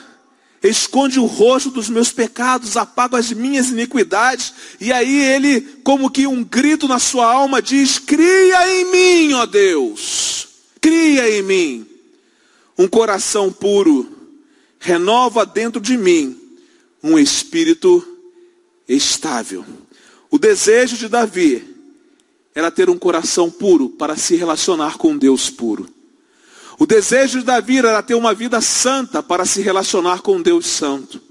esconde 0.62 1.18
o 1.18 1.26
rosto 1.26 1.70
dos 1.70 1.88
meus 1.88 2.12
pecados, 2.12 2.76
apaga 2.76 3.18
as 3.18 3.32
minhas 3.32 3.70
iniquidades. 3.70 4.52
E 4.80 4.92
aí 4.92 5.22
ele, 5.22 5.60
como 5.82 6.10
que 6.10 6.26
um 6.26 6.44
grito 6.44 6.86
na 6.86 6.98
sua 6.98 7.26
alma, 7.26 7.60
diz: 7.60 7.98
Cria 7.98 8.80
em 8.80 8.90
mim, 8.90 9.32
ó 9.34 9.46
Deus, 9.46 10.48
cria 10.80 11.28
em 11.38 11.42
mim 11.42 11.86
um 12.78 12.86
coração 12.86 13.52
puro, 13.52 14.08
renova 14.78 15.44
dentro 15.44 15.80
de 15.80 15.96
mim 15.96 16.38
um 17.02 17.18
espírito 17.18 18.06
estável. 18.88 19.64
O 20.30 20.38
desejo 20.38 20.96
de 20.96 21.08
Davi 21.08 21.62
era 22.54 22.70
ter 22.70 22.88
um 22.88 22.98
coração 22.98 23.50
puro 23.50 23.88
para 23.90 24.16
se 24.16 24.36
relacionar 24.36 24.96
com 24.96 25.16
Deus 25.16 25.50
puro. 25.50 25.88
O 26.82 26.86
desejo 26.86 27.38
de 27.38 27.44
Davi 27.44 27.78
era 27.78 28.02
ter 28.02 28.16
uma 28.16 28.34
vida 28.34 28.60
santa 28.60 29.22
para 29.22 29.44
se 29.44 29.62
relacionar 29.62 30.20
com 30.20 30.42
Deus 30.42 30.66
santo. 30.66 31.22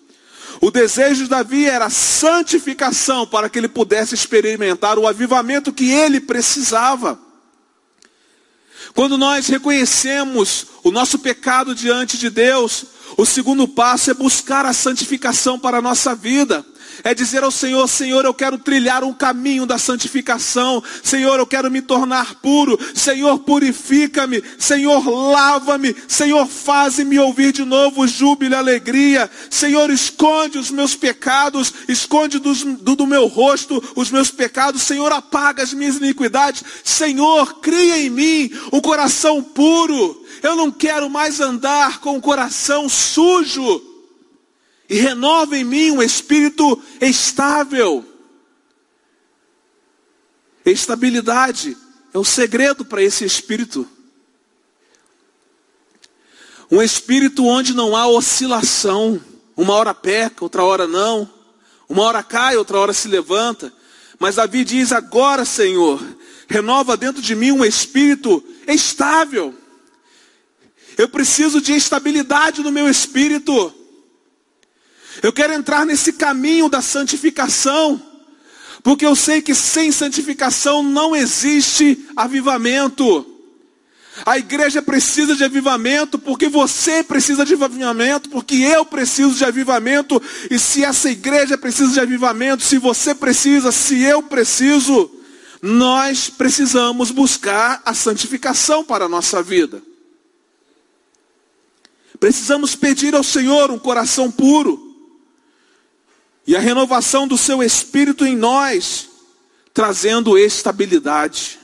O 0.61 0.71
desejo 0.71 1.23
de 1.23 1.29
Davi 1.29 1.65
era 1.65 1.89
santificação 1.89 3.27
para 3.27 3.49
que 3.49 3.59
ele 3.59 3.67
pudesse 3.67 4.15
experimentar 4.15 4.97
o 4.97 5.05
avivamento 5.05 5.73
que 5.73 5.91
ele 5.91 6.21
precisava. 6.21 7.19
Quando 8.95 9.17
nós 9.17 9.47
reconhecemos 9.47 10.67
o 10.83 10.89
nosso 10.89 11.19
pecado 11.19 11.75
diante 11.75 12.17
de 12.17 12.29
Deus, 12.29 12.85
o 13.17 13.25
segundo 13.25 13.67
passo 13.67 14.11
é 14.11 14.13
buscar 14.13 14.65
a 14.65 14.73
santificação 14.73 15.59
para 15.59 15.77
a 15.77 15.81
nossa 15.81 16.15
vida 16.15 16.65
é 17.03 17.13
dizer 17.13 17.43
ao 17.43 17.51
Senhor: 17.51 17.87
Senhor, 17.87 18.25
eu 18.25 18.33
quero 18.33 18.57
trilhar 18.57 19.03
um 19.03 19.13
caminho 19.13 19.65
da 19.65 19.77
santificação. 19.77 20.83
Senhor, 21.03 21.39
eu 21.39 21.47
quero 21.47 21.71
me 21.71 21.81
tornar 21.81 22.35
puro. 22.35 22.77
Senhor, 22.93 23.39
purifica-me. 23.39 24.43
Senhor, 24.57 25.07
lava-me. 25.07 25.95
Senhor, 26.07 26.47
faz-me 26.47 27.17
ouvir 27.19 27.53
de 27.53 27.63
novo 27.63 28.07
júbilo 28.07 28.53
e 28.53 28.57
alegria. 28.57 29.29
Senhor, 29.49 29.89
esconde 29.89 30.57
os 30.57 30.71
meus 30.71 30.95
pecados, 30.95 31.73
esconde 31.87 32.39
do, 32.39 32.53
do, 32.53 32.95
do 32.95 33.07
meu 33.07 33.27
rosto 33.27 33.81
os 33.95 34.09
meus 34.11 34.29
pecados. 34.29 34.81
Senhor, 34.81 35.11
apaga 35.11 35.63
as 35.63 35.73
minhas 35.73 35.97
iniquidades. 35.97 36.63
Senhor, 36.83 37.59
cria 37.61 37.97
em 37.97 38.09
mim 38.09 38.51
um 38.71 38.81
coração 38.81 39.41
puro. 39.41 40.20
Eu 40.41 40.55
não 40.55 40.71
quero 40.71 41.09
mais 41.09 41.39
andar 41.39 41.99
com 41.99 42.17
o 42.17 42.21
coração 42.21 42.89
sujo 42.89 43.81
e 44.89 44.95
renova 44.95 45.57
em 45.57 45.63
mim 45.63 45.91
um 45.91 46.01
espírito 46.01 46.81
estável. 46.99 48.05
Estabilidade 50.65 51.77
é 52.13 52.17
o 52.17 52.25
segredo 52.25 52.83
para 52.83 53.01
esse 53.01 53.23
espírito. 53.23 53.87
Um 56.69 56.81
espírito 56.81 57.45
onde 57.45 57.73
não 57.73 57.95
há 57.95 58.07
oscilação. 58.07 59.21
Uma 59.55 59.73
hora 59.73 59.93
peca, 59.93 60.43
outra 60.43 60.63
hora 60.63 60.87
não. 60.87 61.29
Uma 61.87 62.03
hora 62.03 62.23
cai, 62.23 62.57
outra 62.57 62.79
hora 62.79 62.93
se 62.93 63.07
levanta. 63.07 63.71
Mas 64.17 64.35
Davi 64.35 64.63
diz: 64.63 64.91
agora, 64.91 65.45
Senhor, 65.45 66.01
renova 66.47 66.97
dentro 66.97 67.21
de 67.21 67.35
mim 67.35 67.51
um 67.51 67.65
espírito 67.65 68.43
estável. 68.67 69.60
Eu 71.01 71.09
preciso 71.09 71.59
de 71.59 71.73
estabilidade 71.73 72.61
no 72.61 72.71
meu 72.71 72.87
espírito. 72.87 73.73
Eu 75.23 75.33
quero 75.33 75.51
entrar 75.51 75.83
nesse 75.83 76.13
caminho 76.13 76.69
da 76.69 76.79
santificação, 76.79 77.99
porque 78.83 79.03
eu 79.03 79.15
sei 79.15 79.41
que 79.41 79.55
sem 79.55 79.91
santificação 79.91 80.83
não 80.83 81.15
existe 81.15 82.05
avivamento. 82.15 83.25
A 84.23 84.37
igreja 84.37 84.79
precisa 84.79 85.35
de 85.35 85.43
avivamento, 85.43 86.19
porque 86.19 86.47
você 86.47 87.01
precisa 87.01 87.43
de 87.43 87.55
avivamento, 87.55 88.29
porque 88.29 88.53
eu 88.57 88.85
preciso 88.85 89.33
de 89.33 89.43
avivamento, 89.43 90.21
e 90.51 90.59
se 90.59 90.83
essa 90.83 91.09
igreja 91.09 91.57
precisa 91.57 91.93
de 91.93 91.99
avivamento, 91.99 92.61
se 92.61 92.77
você 92.77 93.15
precisa, 93.15 93.71
se 93.71 94.03
eu 94.03 94.21
preciso, 94.21 95.09
nós 95.63 96.29
precisamos 96.29 97.09
buscar 97.09 97.81
a 97.83 97.95
santificação 97.95 98.83
para 98.83 99.05
a 99.05 99.09
nossa 99.09 99.41
vida. 99.41 99.81
Precisamos 102.21 102.75
pedir 102.75 103.15
ao 103.15 103.23
Senhor 103.23 103.71
um 103.71 103.79
coração 103.79 104.29
puro 104.29 104.95
e 106.45 106.55
a 106.55 106.59
renovação 106.59 107.27
do 107.27 107.35
seu 107.35 107.63
espírito 107.63 108.23
em 108.23 108.37
nós, 108.37 109.09
trazendo 109.73 110.37
estabilidade. 110.37 111.57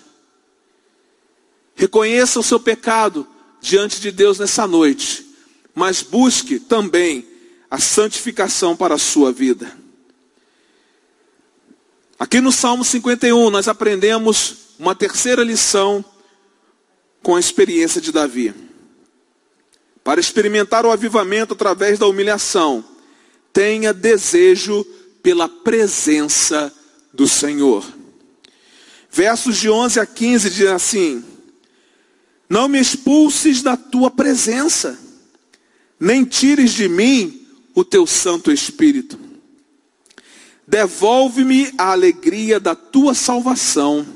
Reconheça 1.76 2.40
o 2.40 2.44
seu 2.44 2.60
pecado 2.60 3.28
diante 3.62 4.02
de 4.02 4.10
Deus 4.10 4.40
nessa 4.40 4.66
noite, 4.66 5.28
mas 5.76 6.02
busque 6.02 6.60
também 6.60 7.28
a 7.70 7.78
santificação 7.78 8.76
para 8.76 8.96
a 8.96 9.00
sua 9.00 9.32
vida. 9.32 9.78
Aqui 12.18 12.42
no 12.42 12.52
Salmo 12.52 12.84
51, 12.84 13.52
nós 13.52 13.68
aprendemos 13.68 14.56
uma 14.80 14.96
terceira 14.96 15.44
lição 15.44 16.04
com 17.22 17.36
a 17.36 17.40
experiência 17.40 18.02
de 18.02 18.12
Davi. 18.12 18.67
Para 20.08 20.22
experimentar 20.22 20.86
o 20.86 20.90
avivamento 20.90 21.54
através 21.54 22.00
da 22.00 22.08
humilhação, 22.08 22.82
tenha 23.52 23.94
desejo 23.94 24.86
pela 25.22 25.50
presença 25.50 26.74
do 27.14 27.28
Senhor. 27.28 27.86
Versos 29.12 29.58
de 29.58 29.70
11 29.70 30.00
a 30.00 30.06
15 30.06 30.50
dizem 30.50 30.70
assim: 30.70 31.26
Não 32.50 32.70
me 32.70 32.80
expulses 32.80 33.62
da 33.62 33.76
tua 33.76 34.10
presença, 34.10 34.98
nem 36.00 36.24
tires 36.24 36.72
de 36.72 36.88
mim 36.88 37.46
o 37.76 37.84
teu 37.84 38.08
Santo 38.08 38.50
Espírito. 38.50 39.20
Devolve-me 40.66 41.74
a 41.78 41.92
alegria 41.92 42.62
da 42.62 42.76
tua 42.76 43.14
salvação 43.14 44.08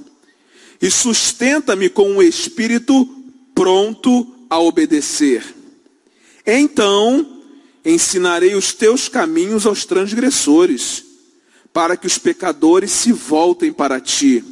e 0.82 0.90
sustenta-me 0.90 1.90
com 1.90 2.12
um 2.12 2.22
espírito 2.22 3.06
pronto 3.54 4.34
a 4.50 4.58
obedecer. 4.58 5.60
Então 6.46 7.42
ensinarei 7.84 8.56
os 8.56 8.74
teus 8.74 9.08
caminhos 9.08 9.66
aos 9.66 9.86
transgressores, 9.86 11.04
para 11.74 11.96
que 11.96 12.08
os 12.08 12.18
pecadores 12.18 12.92
se 12.92 13.12
voltem 13.12 13.72
para 13.72 14.00
ti. 14.00 14.44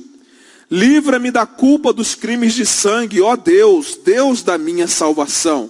Livra-me 0.71 1.31
da 1.31 1.45
culpa 1.45 1.91
dos 1.91 2.15
crimes 2.15 2.53
de 2.53 2.65
sangue, 2.65 3.21
ó 3.21 3.35
Deus, 3.35 3.97
Deus 4.03 4.43
da 4.43 4.57
minha 4.57 4.87
salvação. 4.87 5.69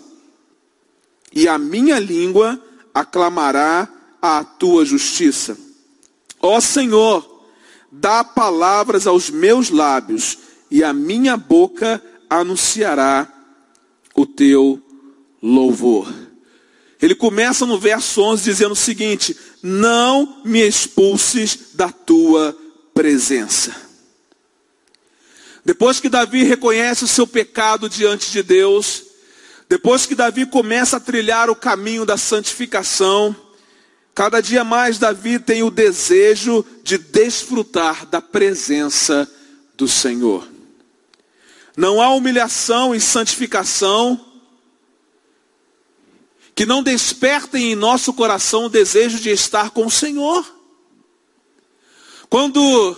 E 1.33 1.47
a 1.47 1.57
minha 1.57 1.99
língua 1.99 2.61
aclamará 2.93 3.87
a 4.21 4.43
tua 4.43 4.83
justiça. 4.85 5.57
Ó 6.41 6.59
Senhor, 6.59 7.45
dá 7.91 8.23
palavras 8.23 9.07
aos 9.07 9.29
meus 9.29 9.69
lábios, 9.69 10.37
e 10.69 10.83
a 10.83 10.93
minha 10.93 11.35
boca 11.35 12.01
anunciará 12.29 13.27
o 14.13 14.25
teu 14.25 14.81
louvor. 15.41 16.11
Ele 17.01 17.15
começa 17.15 17.65
no 17.65 17.79
verso 17.79 18.21
11 18.21 18.43
dizendo 18.43 18.71
o 18.71 18.75
seguinte: 18.75 19.35
Não 19.63 20.41
me 20.43 20.59
expulses 20.59 21.73
da 21.73 21.91
tua 21.91 22.57
presença. 22.93 23.73
Depois 25.63 25.99
que 25.99 26.09
Davi 26.09 26.43
reconhece 26.43 27.03
o 27.03 27.07
seu 27.07 27.27
pecado 27.27 27.87
diante 27.89 28.31
de 28.31 28.41
Deus, 28.41 29.03
depois 29.69 30.05
que 30.05 30.15
Davi 30.15 30.45
começa 30.45 30.97
a 30.97 30.99
trilhar 30.99 31.49
o 31.49 31.55
caminho 31.55 32.05
da 32.05 32.17
santificação, 32.17 33.35
cada 34.15 34.41
dia 34.41 34.63
mais 34.63 34.97
Davi 34.97 35.37
tem 35.37 35.63
o 35.63 35.69
desejo 35.69 36.65
de 36.83 36.97
desfrutar 36.97 38.05
da 38.07 38.21
presença 38.21 39.29
do 39.77 39.87
Senhor. 39.87 40.47
Não 41.77 42.01
há 42.01 42.09
humilhação 42.09 42.93
e 42.93 42.99
santificação 42.99 44.28
que 46.59 46.65
não 46.65 46.83
despertem 46.83 47.71
em 47.71 47.75
nosso 47.75 48.11
coração 48.11 48.65
o 48.65 48.69
desejo 48.69 49.17
de 49.17 49.29
estar 49.29 49.69
com 49.69 49.85
o 49.85 49.89
Senhor. 49.89 50.45
Quando 52.29 52.97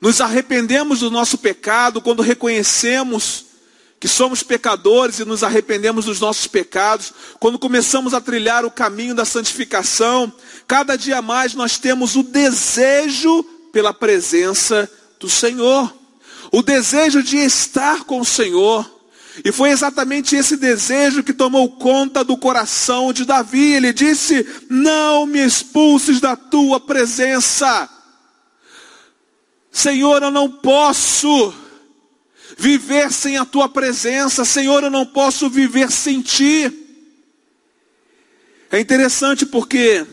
nos 0.00 0.20
arrependemos 0.20 1.00
do 1.00 1.10
nosso 1.10 1.36
pecado, 1.36 2.00
quando 2.00 2.22
reconhecemos 2.22 3.46
que 3.98 4.06
somos 4.06 4.44
pecadores 4.44 5.18
e 5.18 5.24
nos 5.24 5.42
arrependemos 5.42 6.04
dos 6.04 6.20
nossos 6.20 6.46
pecados, 6.46 7.12
quando 7.40 7.58
começamos 7.58 8.14
a 8.14 8.20
trilhar 8.20 8.64
o 8.64 8.70
caminho 8.70 9.16
da 9.16 9.24
santificação, 9.24 10.32
cada 10.68 10.94
dia 10.94 11.20
mais 11.20 11.54
nós 11.54 11.78
temos 11.78 12.14
o 12.14 12.22
desejo 12.22 13.42
pela 13.72 13.92
presença 13.92 14.88
do 15.18 15.28
Senhor. 15.28 15.92
o 16.52 16.62
desejo 16.62 17.20
de 17.20 17.38
estar 17.38 18.04
com 18.04 18.20
o 18.20 18.24
Senhor. 18.24 18.95
E 19.44 19.52
foi 19.52 19.70
exatamente 19.70 20.34
esse 20.34 20.56
desejo 20.56 21.22
que 21.22 21.32
tomou 21.32 21.76
conta 21.76 22.24
do 22.24 22.36
coração 22.36 23.12
de 23.12 23.24
Davi. 23.24 23.74
Ele 23.74 23.92
disse: 23.92 24.46
Não 24.70 25.26
me 25.26 25.44
expulses 25.44 26.20
da 26.20 26.34
tua 26.36 26.80
presença. 26.80 27.88
Senhor, 29.70 30.22
eu 30.22 30.30
não 30.30 30.50
posso 30.50 31.52
viver 32.56 33.12
sem 33.12 33.36
a 33.36 33.44
tua 33.44 33.68
presença. 33.68 34.44
Senhor, 34.44 34.82
eu 34.82 34.90
não 34.90 35.04
posso 35.04 35.50
viver 35.50 35.90
sem 35.90 36.22
ti. 36.22 36.72
É 38.70 38.80
interessante 38.80 39.44
porque, 39.44 40.06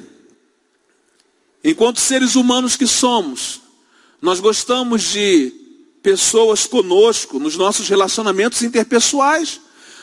enquanto 1.64 2.00
seres 2.00 2.36
humanos 2.36 2.76
que 2.76 2.86
somos, 2.86 3.62
nós 4.22 4.40
gostamos 4.40 5.02
de 5.04 5.63
pessoas 6.04 6.66
conosco 6.68 7.40
nos 7.40 7.56
nossos 7.56 7.88
relacionamentos 7.88 8.62
interpessoais. 8.62 9.62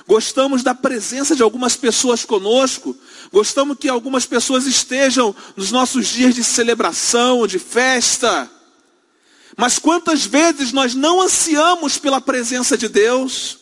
Gostamos 0.08 0.62
da 0.62 0.74
presença 0.74 1.36
de 1.36 1.42
algumas 1.42 1.76
pessoas 1.76 2.24
conosco. 2.24 2.96
Gostamos 3.30 3.76
que 3.78 3.88
algumas 3.88 4.26
pessoas 4.26 4.66
estejam 4.66 5.36
nos 5.54 5.70
nossos 5.70 6.08
dias 6.08 6.34
de 6.34 6.42
celebração, 6.42 7.46
de 7.46 7.58
festa. 7.58 8.50
Mas 9.56 9.78
quantas 9.78 10.24
vezes 10.24 10.72
nós 10.72 10.94
não 10.94 11.20
ansiamos 11.20 11.98
pela 11.98 12.20
presença 12.20 12.78
de 12.78 12.88
Deus? 12.88 13.58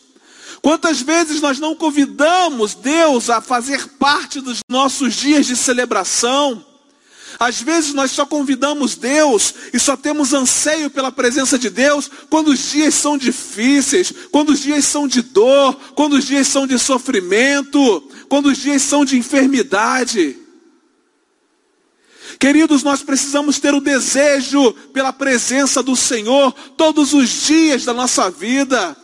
Quantas 0.61 1.01
vezes 1.01 1.41
nós 1.41 1.59
não 1.59 1.75
convidamos 1.75 2.73
Deus 2.73 3.29
a 3.29 3.41
fazer 3.41 3.85
parte 3.99 4.39
dos 4.39 4.59
nossos 4.69 5.13
dias 5.13 5.45
de 5.45 5.55
celebração? 5.55 6.65
Às 7.39 7.61
vezes 7.61 7.93
nós 7.93 8.11
só 8.11 8.25
convidamos 8.25 8.97
Deus 8.97 9.53
e 9.73 9.79
só 9.79 9.95
temos 9.95 10.33
anseio 10.33 10.89
pela 10.89 11.09
presença 11.09 11.57
de 11.57 11.69
Deus 11.69 12.11
quando 12.29 12.49
os 12.49 12.59
dias 12.71 12.93
são 12.93 13.17
difíceis, 13.17 14.13
quando 14.29 14.49
os 14.49 14.59
dias 14.59 14.83
são 14.83 15.07
de 15.07 15.21
dor, 15.21 15.73
quando 15.95 16.13
os 16.13 16.25
dias 16.25 16.49
são 16.49 16.67
de 16.67 16.77
sofrimento, 16.77 18.01
quando 18.27 18.47
os 18.47 18.57
dias 18.57 18.81
são 18.81 19.05
de 19.05 19.17
enfermidade. 19.17 20.37
Queridos, 22.37 22.83
nós 22.83 23.01
precisamos 23.01 23.57
ter 23.57 23.73
o 23.73 23.79
desejo 23.79 24.73
pela 24.93 25.13
presença 25.13 25.81
do 25.81 25.95
Senhor 25.95 26.51
todos 26.75 27.13
os 27.13 27.29
dias 27.29 27.85
da 27.85 27.93
nossa 27.93 28.29
vida 28.29 28.97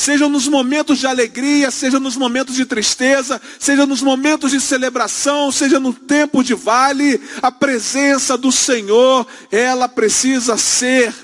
seja 0.00 0.30
nos 0.30 0.48
momentos 0.48 0.98
de 0.98 1.06
alegria, 1.06 1.70
seja 1.70 2.00
nos 2.00 2.16
momentos 2.16 2.54
de 2.54 2.64
tristeza, 2.64 3.38
seja 3.58 3.84
nos 3.84 4.00
momentos 4.00 4.50
de 4.50 4.58
celebração, 4.58 5.52
seja 5.52 5.78
no 5.78 5.92
tempo 5.92 6.42
de 6.42 6.54
vale, 6.54 7.20
a 7.42 7.52
presença 7.52 8.34
do 8.38 8.50
Senhor, 8.50 9.26
ela 9.50 9.86
precisa 9.90 10.56
ser 10.56 11.14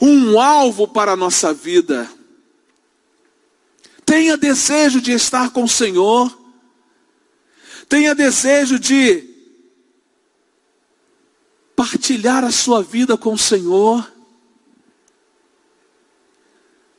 um 0.00 0.40
alvo 0.40 0.88
para 0.88 1.12
a 1.12 1.16
nossa 1.16 1.52
vida. 1.52 2.10
Tenha 4.06 4.38
desejo 4.38 5.02
de 5.02 5.12
estar 5.12 5.50
com 5.50 5.64
o 5.64 5.68
Senhor, 5.68 6.34
tenha 7.90 8.14
desejo 8.14 8.78
de 8.78 9.22
partilhar 11.76 12.42
a 12.42 12.50
sua 12.50 12.82
vida 12.82 13.18
com 13.18 13.34
o 13.34 13.38
Senhor. 13.38 14.13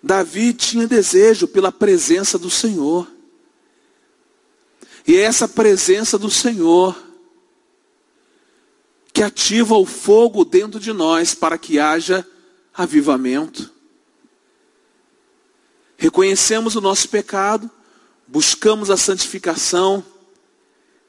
Davi 0.06 0.54
tinha 0.54 0.86
desejo 0.86 1.48
pela 1.48 1.72
presença 1.72 2.38
do 2.38 2.48
Senhor. 2.48 3.12
E 5.08 5.16
é 5.16 5.22
essa 5.22 5.48
presença 5.48 6.16
do 6.16 6.30
Senhor 6.30 6.96
que 9.12 9.24
ativa 9.24 9.76
o 9.76 9.84
fogo 9.84 10.46
dentro 10.46 10.80
de 10.80 10.94
nós 10.94 11.34
para 11.34 11.58
que 11.58 11.80
haja 11.80 12.28
avivamento. 12.72 13.74
Reconhecemos 15.98 16.76
o 16.76 16.82
nosso 16.82 17.10
pecado, 17.10 17.72
buscamos 18.28 18.92
a 18.92 18.98
santificação, 18.98 20.06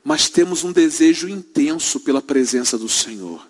mas 0.02 0.30
temos 0.30 0.64
um 0.64 0.72
desejo 0.72 1.28
intenso 1.28 2.00
pela 2.00 2.22
presença 2.22 2.78
do 2.78 2.88
Senhor. 2.88 3.46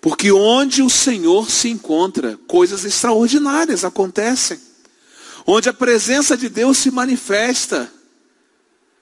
Porque 0.00 0.30
onde 0.30 0.82
o 0.82 0.90
Senhor 0.90 1.50
se 1.50 1.68
encontra, 1.68 2.38
coisas 2.46 2.84
extraordinárias 2.84 3.84
acontecem. 3.84 4.60
Onde 5.46 5.68
a 5.68 5.72
presença 5.72 6.36
de 6.36 6.48
Deus 6.48 6.78
se 6.78 6.90
manifesta, 6.90 7.90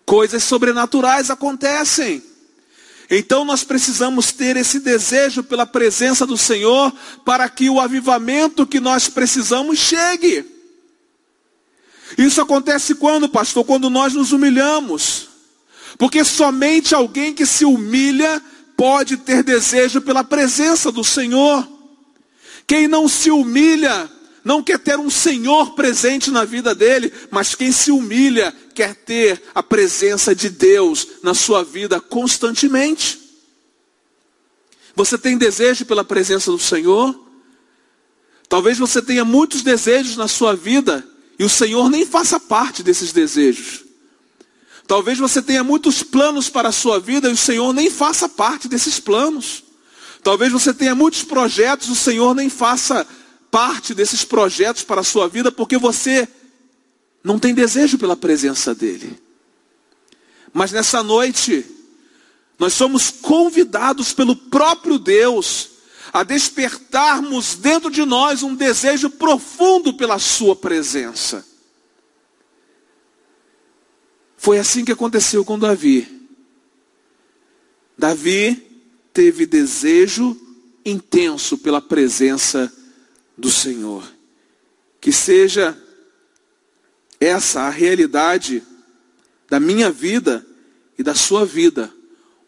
coisas 0.04 0.44
sobrenaturais 0.44 1.30
acontecem. 1.30 2.22
Então 3.11 3.44
nós 3.44 3.62
precisamos 3.62 4.32
ter 4.32 4.56
esse 4.56 4.80
desejo 4.80 5.42
pela 5.42 5.66
presença 5.66 6.26
do 6.26 6.37
Senhor 6.37 6.92
para 7.24 7.48
que 7.48 7.68
o 7.68 7.80
avivamento 7.80 8.66
que 8.66 8.80
nós 8.80 9.09
precisamos 9.09 9.78
chegue. 9.78 10.44
Isso 12.16 12.40
acontece 12.40 12.94
quando, 12.94 13.28
pastor? 13.28 13.64
Quando 13.64 13.90
nós 13.90 14.14
nos 14.14 14.32
humilhamos. 14.32 15.28
Porque 15.98 16.24
somente 16.24 16.94
alguém 16.94 17.32
que 17.32 17.46
se 17.46 17.64
humilha 17.64 18.42
pode 18.76 19.16
ter 19.16 19.42
desejo 19.42 20.00
pela 20.00 20.22
presença 20.22 20.92
do 20.92 21.02
Senhor. 21.02 21.66
Quem 22.66 22.86
não 22.86 23.08
se 23.08 23.30
humilha, 23.30 24.10
não 24.44 24.62
quer 24.62 24.78
ter 24.78 24.98
um 24.98 25.10
Senhor 25.10 25.74
presente 25.74 26.30
na 26.30 26.44
vida 26.44 26.74
dele, 26.74 27.12
mas 27.30 27.54
quem 27.54 27.72
se 27.72 27.90
humilha 27.90 28.54
quer 28.74 28.94
ter 28.94 29.42
a 29.54 29.62
presença 29.62 30.34
de 30.34 30.50
Deus 30.50 31.06
na 31.22 31.34
sua 31.34 31.64
vida 31.64 32.00
constantemente. 32.00 33.18
Você 34.94 35.16
tem 35.16 35.38
desejo 35.38 35.84
pela 35.84 36.04
presença 36.04 36.50
do 36.50 36.58
Senhor? 36.58 37.18
Talvez 38.48 38.78
você 38.78 39.02
tenha 39.02 39.24
muitos 39.24 39.62
desejos 39.62 40.16
na 40.16 40.28
sua 40.28 40.54
vida 40.54 41.06
e 41.38 41.44
o 41.44 41.48
Senhor 41.48 41.90
nem 41.90 42.06
faça 42.06 42.38
parte 42.38 42.82
desses 42.82 43.12
desejos. 43.12 43.86
Talvez 44.87 45.18
você 45.18 45.42
tenha 45.42 45.64
muitos 45.64 46.03
planos 46.03 46.49
para 46.49 46.68
a 46.68 46.72
sua 46.72 47.01
vida 47.01 47.29
e 47.29 47.33
o 47.33 47.37
Senhor 47.37 47.72
nem 47.72 47.90
faça 47.90 48.29
parte 48.29 48.68
desses 48.68 49.01
planos. 49.01 49.64
Talvez 50.22 50.53
você 50.53 50.72
tenha 50.72 50.94
muitos 50.94 51.22
projetos, 51.22 51.88
o 51.88 51.94
Senhor 51.94 52.35
nem 52.35 52.49
faça 52.49 53.07
parte 53.51 53.94
desses 53.94 54.25
projetos 54.25 54.83
para 54.83 55.01
a 55.01 55.05
sua 55.05 55.29
vida, 55.29 55.51
porque 55.51 55.77
você 55.79 56.29
não 57.22 57.38
tem 57.38 57.55
desejo 57.55 57.99
pela 57.99 58.16
presença 58.16 58.75
dEle. 58.75 59.20
Mas 60.53 60.72
nessa 60.72 61.03
noite, 61.03 61.66
nós 62.59 62.72
somos 62.72 63.11
convidados 63.11 64.12
pelo 64.12 64.37
próprio 64.37 64.99
Deus 64.99 65.70
a 66.12 66.22
despertarmos 66.22 67.57
dentro 67.57 67.90
de 67.90 68.05
nós 68.05 68.42
um 68.42 68.55
desejo 68.55 69.11
profundo 69.11 69.94
pela 69.94 70.18
Sua 70.18 70.55
presença. 70.55 71.44
Foi 74.46 74.61
assim 74.61 74.85
que 74.85 74.92
aconteceu 74.92 75.44
com 75.44 75.59
Davi. 75.59 76.06
Davi 77.98 78.62
teve 79.12 79.44
desejo 79.44 80.40
intenso 80.85 81.59
pela 81.59 81.80
presença 81.80 82.72
do 83.37 83.50
Senhor. 83.50 84.09
Que 85.00 85.11
seja 85.11 85.76
essa 87.18 87.62
a 87.62 87.70
realidade 87.70 88.62
da 89.50 89.59
minha 89.59 89.90
vida 89.90 90.46
e 90.96 91.02
da 91.02 91.16
sua 91.16 91.44
vida, 91.44 91.92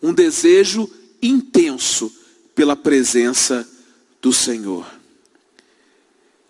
um 0.00 0.14
desejo 0.14 0.88
intenso 1.20 2.12
pela 2.54 2.76
presença 2.76 3.68
do 4.22 4.32
Senhor. 4.32 4.86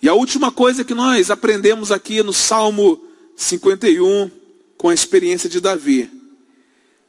E 0.03 0.11
a 0.11 0.13
última 0.13 0.53
coisa 0.53 0.85
que 0.85 0.93
nós 0.93 1.31
aprendemos 1.31 1.91
aqui 1.91 2.23
no 2.23 2.35
Salmo 2.35 3.03
51, 3.35 4.38
com 4.79 4.89
a 4.89 4.95
experiência 4.95 5.49
de 5.49 5.61
Davi, 5.61 6.09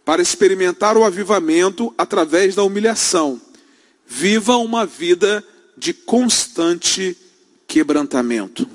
para 0.03 0.21
experimentar 0.21 0.97
o 0.97 1.03
avivamento 1.03 1.93
através 1.95 2.55
da 2.55 2.63
humilhação. 2.63 3.39
Viva 4.08 4.58
uma 4.58 4.86
vida 4.86 5.45
de 5.77 5.93
constante 5.93 7.15
quebrantamento. 7.67 8.67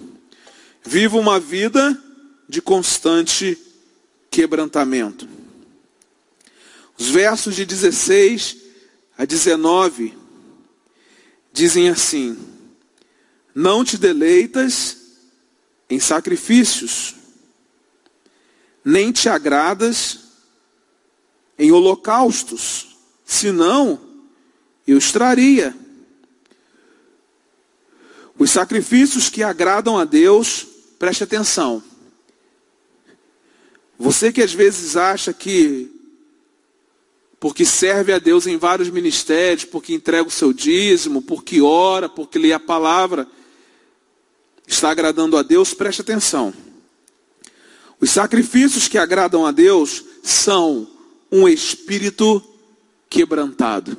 Viva 0.84 1.18
uma 1.18 1.40
vida 1.40 2.00
de 2.48 2.62
constante 2.62 3.58
quebrantamento. 4.30 5.28
Os 6.96 7.08
versos 7.08 7.56
de 7.56 7.64
16 7.64 8.56
a 9.18 9.24
19 9.24 10.16
dizem 11.52 11.88
assim: 11.88 12.38
Não 13.52 13.84
te 13.84 13.96
deleitas 13.96 14.98
em 15.90 15.98
sacrifícios, 15.98 17.14
nem 18.84 19.10
te 19.10 19.28
agradas 19.28 20.20
em 21.58 21.72
holocaustos, 21.72 22.96
senão 23.24 23.98
eu 24.86 24.98
extraria. 24.98 25.74
Os 28.38 28.50
sacrifícios 28.50 29.30
que 29.30 29.42
agradam 29.42 29.98
a 29.98 30.04
Deus, 30.04 30.66
preste 30.98 31.24
atenção. 31.24 31.82
Você 33.98 34.32
que 34.32 34.42
às 34.42 34.52
vezes 34.52 34.96
acha 34.96 35.32
que, 35.32 35.90
porque 37.38 37.64
serve 37.64 38.12
a 38.12 38.18
Deus 38.18 38.46
em 38.46 38.56
vários 38.56 38.90
ministérios, 38.90 39.64
porque 39.64 39.94
entrega 39.94 40.28
o 40.28 40.32
seu 40.32 40.52
dízimo, 40.52 41.22
porque 41.22 41.60
ora, 41.60 42.08
porque 42.08 42.38
lê 42.38 42.52
a 42.52 42.60
palavra, 42.60 43.26
está 44.66 44.90
agradando 44.90 45.36
a 45.36 45.42
Deus, 45.42 45.72
preste 45.72 46.02
atenção. 46.02 46.52
Os 48.00 48.10
sacrifícios 48.10 48.88
que 48.88 48.98
agradam 48.98 49.46
a 49.46 49.50
Deus 49.50 50.04
são 50.22 50.86
um 51.30 51.48
espírito 51.48 52.42
quebrantado. 53.08 53.96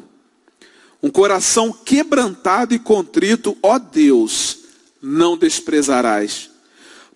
Um 1.01 1.09
coração 1.09 1.71
quebrantado 1.71 2.73
e 2.73 2.79
contrito, 2.79 3.57
ó 3.61 3.77
Deus, 3.77 4.59
não 5.01 5.37
desprezarás. 5.37 6.49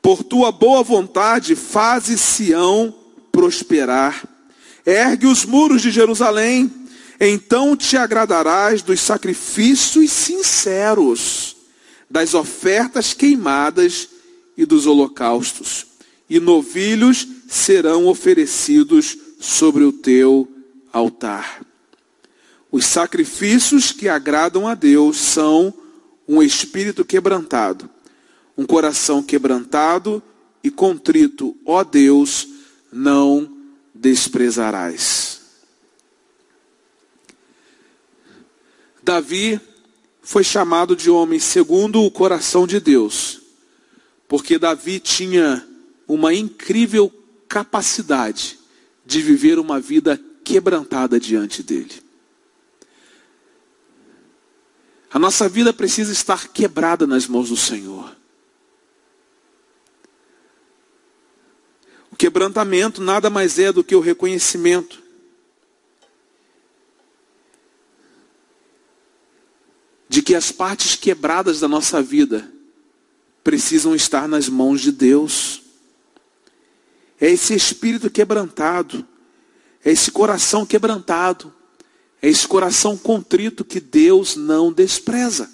Por 0.01 0.23
tua 0.23 0.51
boa 0.51 0.83
vontade, 0.83 1.55
faze 1.55 2.17
Sião 2.17 2.93
prosperar. 3.31 4.23
Ergue 4.85 5.27
os 5.27 5.45
muros 5.45 5.81
de 5.81 5.91
Jerusalém, 5.91 6.71
então 7.19 7.75
te 7.75 7.97
agradarás 7.97 8.81
dos 8.81 9.01
sacrifícios 9.01 10.11
sinceros, 10.11 11.55
das 12.09 12.33
ofertas 12.33 13.13
queimadas 13.13 14.09
e 14.57 14.65
dos 14.65 14.85
holocaustos. 14.85 15.88
E 16.29 16.39
novilhos 16.39 17.27
serão 17.47 18.07
oferecidos 18.07 19.17
sobre 19.39 19.83
o 19.83 19.91
teu 19.91 20.47
altar. 20.93 21.65
Os 22.71 22.85
sacrifícios 22.85 23.91
que 23.91 24.07
agradam 24.07 24.67
a 24.67 24.75
Deus 24.75 25.17
são 25.17 25.73
um 26.27 26.43
espírito 26.43 27.03
quebrantado, 27.03 27.89
um 28.55 28.65
coração 28.65 29.23
quebrantado 29.23 30.21
e 30.63 30.69
contrito, 30.69 31.57
ó 31.65 31.83
Deus, 31.83 32.47
não 32.91 33.57
desprezarás. 33.95 35.41
Davi 39.01 39.59
foi 40.21 40.43
chamado 40.43 40.95
de 40.95 41.09
homem 41.09 41.39
segundo 41.39 42.03
o 42.03 42.11
coração 42.11 42.67
de 42.67 42.79
Deus, 42.79 43.41
porque 44.27 44.59
Davi 44.59 44.99
tinha 44.99 45.67
uma 46.09 46.33
incrível 46.33 47.13
capacidade 47.47 48.57
de 49.05 49.21
viver 49.21 49.59
uma 49.59 49.79
vida 49.79 50.19
quebrantada 50.43 51.19
diante 51.19 51.61
dele. 51.61 52.01
A 55.11 55.19
nossa 55.19 55.47
vida 55.47 55.71
precisa 55.71 56.11
estar 56.11 56.47
quebrada 56.47 57.05
nas 57.05 57.27
mãos 57.27 57.49
do 57.49 57.57
Senhor. 57.57 58.15
O 62.11 62.15
quebrantamento 62.15 63.01
nada 63.01 63.29
mais 63.29 63.59
é 63.59 63.71
do 63.71 63.83
que 63.83 63.95
o 63.95 63.99
reconhecimento. 63.99 65.01
De 70.07 70.23
que 70.23 70.33
as 70.33 70.51
partes 70.51 70.95
quebradas 70.95 71.59
da 71.59 71.67
nossa 71.67 72.01
vida 72.01 72.51
precisam 73.43 73.95
estar 73.95 74.27
nas 74.27 74.49
mãos 74.49 74.81
de 74.81 74.91
Deus. 74.91 75.68
É 77.19 77.29
esse 77.29 77.53
espírito 77.53 78.09
quebrantado, 78.09 79.05
é 79.83 79.91
esse 79.91 80.11
coração 80.11 80.65
quebrantado 80.65 81.53
é 82.21 82.27
esse 82.27 82.47
coração 82.47 82.97
contrito 82.97 83.63
que 83.63 83.79
Deus 83.79 84.35
não 84.35 84.71
despreza. 84.71 85.49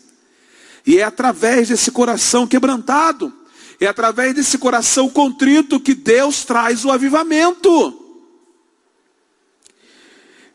E 0.86 0.98
é 0.98 1.04
através 1.04 1.70
desse 1.70 1.92
coração 1.92 2.48
quebrantado, 2.48 3.32
é 3.80 3.88
através 3.88 4.34
desse 4.34 4.58
coração 4.58 5.10
contrito 5.10 5.80
que 5.80 5.94
Deus 5.94 6.44
traz 6.44 6.84
o 6.86 6.92
avivamento. 6.92 8.02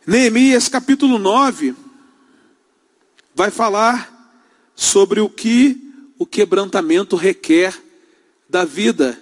Neemias 0.06 0.68
capítulo 0.68 1.18
9 1.18 1.74
vai 3.34 3.50
falar 3.50 4.16
sobre 4.74 5.20
o 5.20 5.28
que 5.28 5.92
o 6.18 6.26
quebrantamento 6.26 7.14
requer 7.14 7.80
da 8.48 8.64
vida 8.64 9.18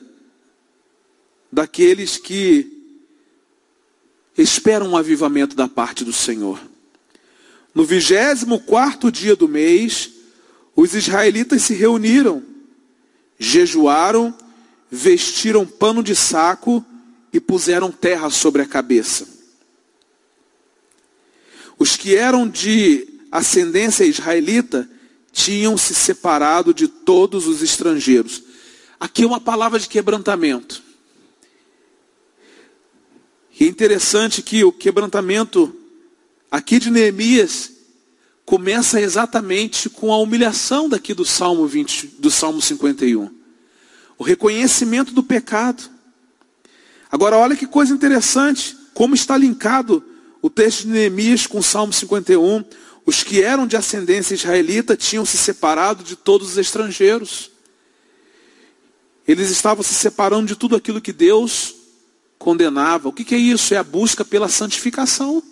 daqueles 1.50 2.16
que 2.16 2.78
esperam 4.36 4.88
um 4.88 4.96
avivamento 4.96 5.56
da 5.56 5.66
parte 5.66 6.04
do 6.04 6.12
Senhor. 6.12 6.60
No 7.74 7.84
vigésimo 7.84 8.60
quarto 8.60 9.10
dia 9.10 9.34
do 9.34 9.48
mês, 9.48 10.10
os 10.74 10.94
israelitas 10.94 11.62
se 11.62 11.74
reuniram, 11.74 12.42
jejuaram, 13.38 14.34
vestiram 14.90 15.66
pano 15.66 16.02
de 16.02 16.14
saco 16.14 16.84
e 17.32 17.40
puseram 17.40 17.90
terra 17.90 18.30
sobre 18.30 18.62
a 18.62 18.66
cabeça. 18.66 19.28
Os 21.78 21.96
que 21.96 22.14
eram 22.14 22.48
de 22.48 23.06
ascendência 23.30 24.04
israelita 24.04 24.88
tinham 25.32 25.76
se 25.76 25.94
separado 25.94 26.74
de 26.74 26.88
todos 26.88 27.46
os 27.46 27.62
estrangeiros. 27.62 28.42
Aqui 28.98 29.22
é 29.22 29.26
uma 29.26 29.40
palavra 29.40 29.78
de 29.78 29.88
quebrantamento. 29.88 30.82
E 33.58 33.64
é 33.64 33.66
interessante 33.66 34.40
que 34.40 34.62
o 34.62 34.70
quebrantamento 34.70 35.74
aqui 36.48 36.78
de 36.78 36.90
Neemias 36.90 37.72
começa 38.44 39.00
exatamente 39.00 39.90
com 39.90 40.12
a 40.12 40.18
humilhação 40.18 40.88
daqui 40.88 41.12
do 41.12 41.24
Salmo 41.24 41.66
20, 41.66 42.06
do 42.18 42.30
Salmo 42.30 42.62
51. 42.62 43.28
O 44.16 44.22
reconhecimento 44.22 45.12
do 45.12 45.24
pecado. 45.24 45.90
Agora 47.10 47.36
olha 47.36 47.56
que 47.56 47.66
coisa 47.66 47.92
interessante, 47.92 48.76
como 48.94 49.16
está 49.16 49.36
linkado 49.36 50.04
o 50.40 50.48
texto 50.48 50.82
de 50.82 50.88
Neemias 50.88 51.46
com 51.46 51.58
o 51.58 51.62
Salmo 51.62 51.92
51. 51.92 52.64
Os 53.04 53.24
que 53.24 53.42
eram 53.42 53.66
de 53.66 53.76
ascendência 53.76 54.34
israelita 54.34 54.96
tinham 54.96 55.26
se 55.26 55.36
separado 55.36 56.04
de 56.04 56.14
todos 56.14 56.50
os 56.50 56.58
estrangeiros. 56.58 57.50
Eles 59.26 59.50
estavam 59.50 59.82
se 59.82 59.94
separando 59.94 60.46
de 60.46 60.54
tudo 60.54 60.76
aquilo 60.76 61.00
que 61.00 61.12
Deus 61.12 61.74
condenava. 62.38 63.08
O 63.08 63.12
que, 63.12 63.24
que 63.24 63.34
é 63.34 63.38
isso? 63.38 63.74
É 63.74 63.76
a 63.76 63.82
busca 63.82 64.24
pela 64.24 64.48
santificação. 64.48 65.42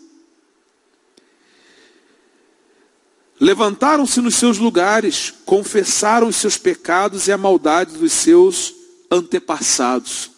Levantaram-se 3.38 4.20
nos 4.20 4.37
seus 4.37 4.57
lugares, 4.57 5.35
confessaram 5.44 6.29
os 6.29 6.37
seus 6.37 6.57
pecados 6.57 7.29
e 7.29 7.33
a 7.33 7.37
maldade 7.37 7.99
dos 7.99 8.12
seus 8.12 8.75
antepassados. 9.11 10.31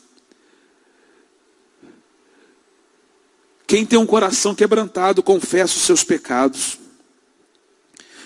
Quem 3.68 3.84
tem 3.84 3.98
um 3.98 4.06
coração 4.06 4.54
quebrantado, 4.54 5.22
confessa 5.22 5.76
os 5.76 5.82
seus 5.82 6.02
pecados. 6.02 6.78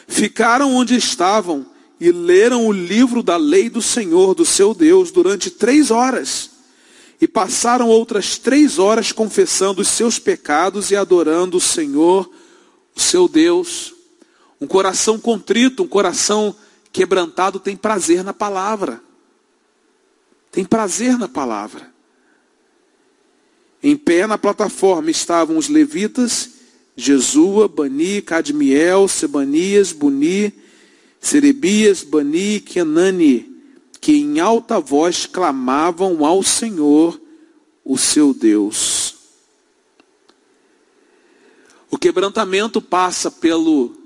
Ficaram 0.07 0.75
onde 0.75 0.95
estavam 0.97 1.67
e 2.01 2.11
leram 2.11 2.67
o 2.67 2.73
livro 2.73 3.23
da 3.23 3.37
lei 3.37 3.69
do 3.69 3.83
Senhor, 3.83 4.35
do 4.35 4.45
seu 4.45 4.73
Deus, 4.73 5.11
durante 5.11 5.51
três 5.51 5.91
horas. 5.91 6.52
E 7.23 7.29
passaram 7.29 7.89
outras 7.89 8.37
três 8.37 8.81
horas 8.81 9.13
confessando 9.13 9.81
os 9.81 9.87
seus 9.87 10.19
pecados 10.19 10.91
e 10.91 10.97
adorando 10.97 11.59
o 11.59 11.61
Senhor, 11.61 12.29
o 12.97 13.01
seu 13.01 13.29
Deus. 13.29 13.95
Um 14.61 14.67
coração 14.67 15.21
contrito, 15.21 15.85
um 15.85 15.87
coração 15.87 16.53
quebrantado 16.93 17.61
tem 17.61 17.77
prazer 17.77 18.25
na 18.25 18.35
palavra. 18.35 19.01
Tem 20.51 20.65
prazer 20.65 21.17
na 21.17 21.29
palavra. 21.29 21.93
Em 23.81 23.97
pé 23.97 24.27
na 24.27 24.37
plataforma 24.37 25.09
estavam 25.09 25.57
os 25.57 25.69
levitas, 25.69 26.51
Jesua, 26.97 27.69
Bani, 27.69 28.21
Cadmiel, 28.21 29.07
Sebanias, 29.07 29.93
Buni, 29.93 30.53
Serebias, 31.21 32.03
Bani 32.03 32.59
Kenani, 32.59 33.52
que 34.03 34.19
em 34.19 34.41
alta 34.41 34.81
voz 34.81 35.27
clamavam 35.27 36.27
ao 36.27 36.43
Senhor, 36.43 37.21
o 37.85 37.97
seu 37.97 38.35
Deus. 38.35 39.15
O 41.89 41.97
quebrantamento 41.97 42.83
passa 42.83 43.31
pelo 43.31 43.97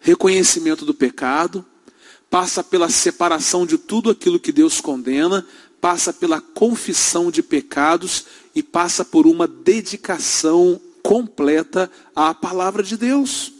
reconhecimento 0.00 0.84
do 0.84 0.92
pecado, 0.92 1.64
passa 2.28 2.64
pela 2.64 2.88
separação 2.88 3.64
de 3.64 3.78
tudo 3.78 4.10
aquilo 4.10 4.40
que 4.40 4.50
Deus 4.50 4.80
condena, 4.80 5.46
passa 5.80 6.12
pela 6.12 6.40
confissão 6.40 7.30
de 7.30 7.44
pecados 7.44 8.26
e 8.56 8.60
passa 8.60 9.04
por 9.04 9.28
uma 9.28 9.46
dedicação 9.46 10.80
completa 11.00 11.88
à 12.12 12.34
palavra 12.34 12.82
de 12.82 12.96
Deus. 12.96 13.52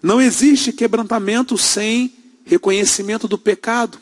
Não 0.00 0.20
existe 0.20 0.72
quebrantamento 0.72 1.58
sem 1.58 2.19
reconhecimento 2.50 3.28
do 3.28 3.38
pecado. 3.38 3.98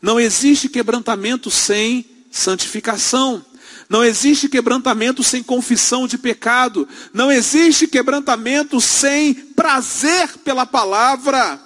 Não 0.00 0.18
existe 0.18 0.68
quebrantamento 0.68 1.50
sem 1.50 2.06
santificação. 2.30 3.44
Não 3.88 4.02
existe 4.02 4.48
quebrantamento 4.48 5.22
sem 5.22 5.42
confissão 5.42 6.06
de 6.06 6.16
pecado. 6.16 6.88
Não 7.12 7.30
existe 7.30 7.86
quebrantamento 7.86 8.80
sem 8.80 9.34
prazer 9.34 10.38
pela 10.38 10.64
palavra. 10.64 11.60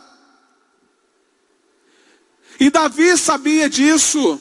E 2.58 2.68
Davi 2.68 3.16
sabia 3.16 3.70
disso. 3.70 4.40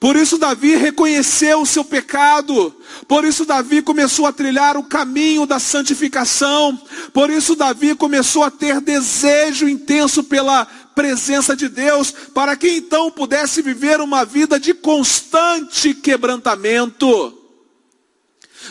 Por 0.00 0.14
isso 0.14 0.38
Davi 0.38 0.76
reconheceu 0.76 1.60
o 1.60 1.66
seu 1.66 1.84
pecado. 1.84 2.74
Por 3.08 3.24
isso 3.24 3.44
Davi 3.44 3.82
começou 3.82 4.26
a 4.26 4.32
trilhar 4.32 4.76
o 4.76 4.84
caminho 4.84 5.44
da 5.44 5.58
santificação. 5.58 6.80
Por 7.12 7.30
isso 7.30 7.56
Davi 7.56 7.96
começou 7.96 8.44
a 8.44 8.50
ter 8.50 8.80
desejo 8.80 9.68
intenso 9.68 10.22
pela 10.22 10.64
presença 10.94 11.54
de 11.54 11.68
Deus, 11.68 12.12
para 12.34 12.56
que 12.56 12.68
então 12.70 13.10
pudesse 13.10 13.62
viver 13.62 14.00
uma 14.00 14.24
vida 14.24 14.58
de 14.58 14.74
constante 14.74 15.94
quebrantamento. 15.94 17.36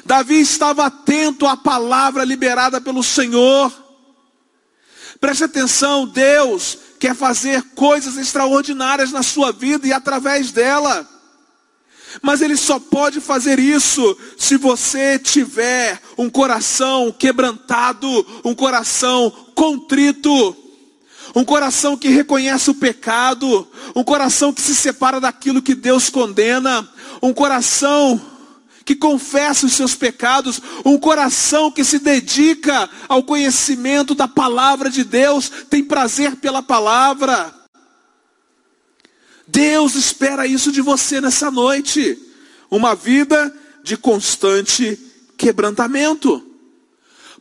Davi 0.06 0.40
estava 0.40 0.86
atento 0.86 1.46
à 1.46 1.58
palavra 1.58 2.24
liberada 2.24 2.80
pelo 2.80 3.04
Senhor. 3.04 3.72
Preste 5.20 5.44
atenção, 5.46 6.06
Deus 6.06 6.78
quer 7.00 7.16
fazer 7.16 7.62
coisas 7.76 8.18
extraordinárias 8.18 9.12
na 9.12 9.24
sua 9.24 9.52
vida 9.52 9.88
e 9.88 9.94
através 9.94 10.52
dela. 10.52 11.17
Mas 12.22 12.42
ele 12.42 12.56
só 12.56 12.80
pode 12.80 13.20
fazer 13.20 13.60
isso 13.60 14.18
se 14.38 14.58
você 14.58 15.20
tiver 15.20 16.02
um 16.18 16.30
coração 16.30 17.12
quebrantado, 17.12 18.26
um 18.44 18.56
coração 18.56 19.32
contrito, 19.54 20.56
um 21.36 21.44
coração 21.44 21.98
que 21.98 22.08
reconhece 22.08 22.70
o 22.70 22.76
pecado, 22.76 23.68
um 23.96 24.04
coração 24.04 24.54
que 24.54 24.62
se 24.62 24.76
separa 24.76 25.20
daquilo 25.20 25.62
que 25.62 25.76
Deus 25.76 26.10
condena, 26.10 26.88
um 27.22 27.34
coração 27.34 28.20
que 28.88 28.96
confessa 28.96 29.66
os 29.66 29.74
seus 29.74 29.94
pecados, 29.94 30.62
um 30.86 30.98
coração 30.98 31.70
que 31.70 31.84
se 31.84 32.00
dedica 32.00 32.90
ao 33.10 33.22
conhecimento 33.22 34.16
da 34.16 34.30
palavra 34.30 34.90
de 34.90 35.04
Deus, 35.04 35.52
tem 35.70 35.84
prazer 35.84 36.38
pela 36.38 36.64
palavra. 36.64 37.54
Deus 39.48 39.96
espera 39.96 40.46
isso 40.46 40.72
de 40.72 40.82
você 40.82 41.22
nessa 41.22 41.50
noite. 41.50 42.18
Uma 42.70 42.94
vida 42.94 43.54
de 43.84 43.96
constante 43.96 45.00
quebrantamento. 45.38 46.44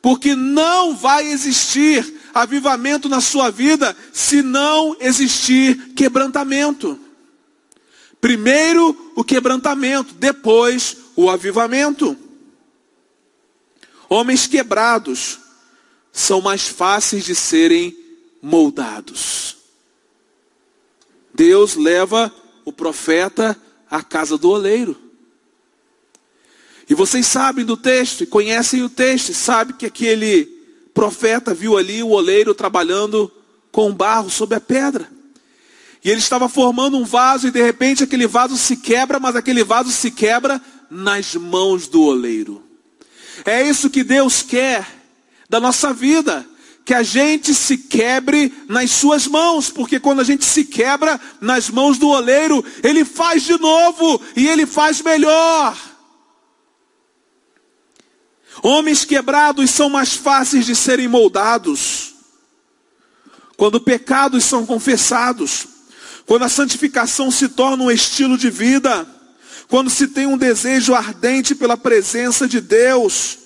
Porque 0.01 0.37
não 0.37 0.95
vai 0.95 1.27
existir 1.27 2.15
avivamento 2.33 3.09
na 3.09 3.21
sua 3.21 3.51
vida 3.51 3.97
se 4.13 4.43
não 4.43 4.97
existir 5.01 5.95
quebrantamento. 5.95 6.99
Primeiro 8.21 9.13
o 9.17 9.25
quebrantamento, 9.25 10.15
depois 10.15 10.97
o 11.17 11.29
avivamento. 11.29 12.17
Homens 14.09 14.47
quebrados 14.47 15.41
são 16.13 16.41
mais 16.41 16.69
fáceis 16.69 17.25
de 17.25 17.35
serem 17.35 17.97
moldados. 18.41 19.56
Deus 21.37 21.77
leva 21.77 22.33
o 22.65 22.73
profeta 22.73 23.57
à 23.91 24.03
casa 24.03 24.39
do 24.39 24.49
oleiro. 24.49 24.97
E 26.89 26.95
vocês 26.95 27.27
sabem 27.27 27.65
do 27.65 27.77
texto, 27.77 28.27
conhecem 28.27 28.83
o 28.83 28.89
texto, 28.89 29.35
sabem 29.35 29.77
que 29.77 29.87
aquele 29.87 30.47
profeta 30.95 31.53
viu 31.53 31.77
ali 31.77 32.03
o 32.03 32.09
oleiro 32.09 32.55
trabalhando 32.55 33.31
com 33.71 33.93
barro 33.93 34.31
sobre 34.31 34.57
a 34.57 34.61
pedra. 34.61 35.09
E 36.03 36.09
ele 36.09 36.21
estava 36.21 36.49
formando 36.49 36.97
um 36.97 37.05
vaso, 37.05 37.49
e 37.49 37.51
de 37.51 37.61
repente 37.61 38.05
aquele 38.05 38.27
vaso 38.27 38.57
se 38.57 38.77
quebra, 38.77 39.19
mas 39.19 39.37
aquele 39.37 39.65
vaso 39.65 39.91
se 39.91 40.11
quebra 40.11 40.63
nas 40.89 41.35
mãos 41.35 41.87
do 41.89 42.03
oleiro. 42.03 42.63
É 43.45 43.69
isso 43.69 43.91
que 43.91 44.03
Deus 44.03 44.41
quer 44.41 44.87
da 45.51 45.61
nossa 45.61 45.93
vida, 45.93 46.47
que 46.87 46.95
a 46.95 47.03
gente 47.03 47.53
se 47.53 47.77
quebre 47.77 48.55
nas 48.69 48.93
suas 48.93 49.27
mãos, 49.27 49.69
porque 49.69 49.99
quando 49.99 50.21
a 50.21 50.25
gente 50.25 50.45
se 50.45 50.65
quebra 50.65 51.21
nas 51.41 51.69
mãos 51.69 51.99
do 51.99 52.07
oleiro, 52.09 52.65
ele 52.81 53.05
faz 53.05 53.43
de 53.43 53.59
novo 53.59 54.23
e 54.37 54.47
ele 54.47 54.65
faz 54.65 55.03
melhor. 55.03 55.77
Homens 58.63 59.05
quebrados 59.05 59.69
são 59.73 59.91
mais 59.91 60.13
fáceis 60.15 60.65
de 60.65 60.77
serem 60.77 61.09
moldados. 61.09 62.15
Quando 63.57 63.81
pecados 63.81 64.45
são 64.45 64.65
confessados, 64.65 65.67
quando 66.25 66.45
a 66.45 66.49
santificação 66.49 67.33
se 67.33 67.49
torna 67.49 67.83
um 67.83 67.91
estilo 67.91 68.39
de 68.39 68.49
vida, 68.49 69.05
quando 69.67 69.91
se 69.91 70.07
tem 70.07 70.27
um 70.27 70.39
desejo 70.39 70.95
ardente 70.95 71.53
pela 71.53 71.77
presença 71.77 72.47
de 72.47 72.61
Deus, 72.61 73.39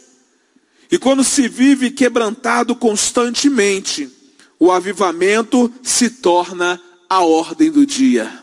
e 0.91 0.99
quando 0.99 1.23
se 1.23 1.49
vive 1.49 1.91
quebrantado 1.91 2.75
constantemente, 2.75 4.11
o 4.59 4.73
avivamento 4.73 5.73
se 5.83 6.11
torna 6.11 6.81
a 7.09 7.21
ordem 7.21 7.71
do 7.71 7.87
dia. 7.87 8.43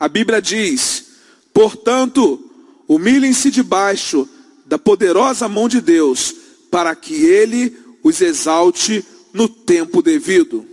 A 0.00 0.08
Bíblia 0.08 0.40
diz: 0.40 1.06
portanto, 1.52 2.42
humilhem-se 2.88 3.50
debaixo 3.50 4.28
da 4.64 4.78
poderosa 4.78 5.48
mão 5.48 5.68
de 5.68 5.80
Deus, 5.80 6.34
para 6.70 6.94
que 6.94 7.14
Ele 7.14 7.76
os 8.02 8.20
exalte 8.20 9.04
no 9.32 9.48
tempo 9.48 10.00
devido. 10.00 10.66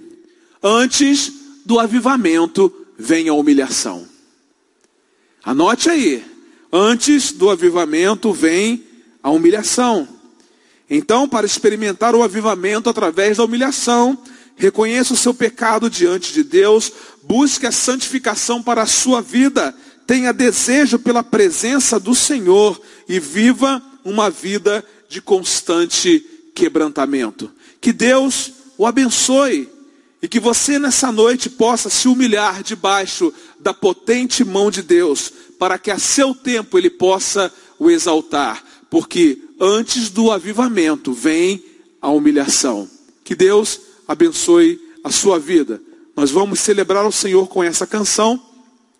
Antes 0.61 1.31
do 1.65 1.79
avivamento 1.79 2.73
vem 2.97 3.27
a 3.27 3.33
humilhação. 3.33 4.07
Anote 5.43 5.89
aí. 5.89 6.23
Antes 6.71 7.31
do 7.33 7.49
avivamento 7.49 8.31
vem 8.31 8.83
a 9.21 9.29
humilhação. 9.29 10.07
Então, 10.89 11.27
para 11.27 11.45
experimentar 11.45 12.15
o 12.15 12.23
avivamento 12.23 12.89
através 12.89 13.37
da 13.37 13.45
humilhação, 13.45 14.17
reconheça 14.55 15.13
o 15.13 15.17
seu 15.17 15.33
pecado 15.33 15.89
diante 15.89 16.33
de 16.33 16.43
Deus, 16.43 16.91
busque 17.23 17.65
a 17.65 17.71
santificação 17.71 18.61
para 18.61 18.83
a 18.83 18.87
sua 18.87 19.21
vida, 19.21 19.73
tenha 20.05 20.33
desejo 20.33 20.99
pela 20.99 21.23
presença 21.23 21.99
do 21.99 22.13
Senhor 22.13 22.79
e 23.07 23.19
viva 23.19 23.81
uma 24.03 24.29
vida 24.29 24.83
de 25.09 25.21
constante 25.21 26.25
quebrantamento. 26.53 27.51
Que 27.79 27.93
Deus 27.93 28.51
o 28.77 28.85
abençoe 28.85 29.69
e 30.21 30.27
que 30.27 30.39
você 30.39 30.79
nessa 30.79 31.11
noite 31.11 31.49
possa 31.49 31.89
se 31.89 32.07
humilhar 32.07 32.63
debaixo 32.63 33.33
da 33.59 33.73
potente 33.73 34.43
mão 34.43 34.71
de 34.71 34.81
Deus, 34.81 35.31
para 35.59 35.77
que 35.77 35.91
a 35.91 35.99
seu 35.99 36.33
tempo 36.33 36.77
ele 36.77 36.89
possa 36.89 37.53
o 37.77 37.89
exaltar, 37.89 38.63
porque 38.89 39.37
antes 39.63 40.09
do 40.09 40.29
avivamento 40.29 41.13
vem 41.13 41.63
a 42.01 42.09
humilhação. 42.09 42.87
Que 43.23 43.33
Deus 43.33 43.79
abençoe 44.05 44.77
a 45.01 45.09
sua 45.09 45.39
vida. 45.39 45.81
Nós 46.15 46.29
vamos 46.29 46.59
celebrar 46.59 47.05
o 47.07 47.11
Senhor 47.11 47.47
com 47.47 47.63
essa 47.63 47.87
canção 47.87 48.39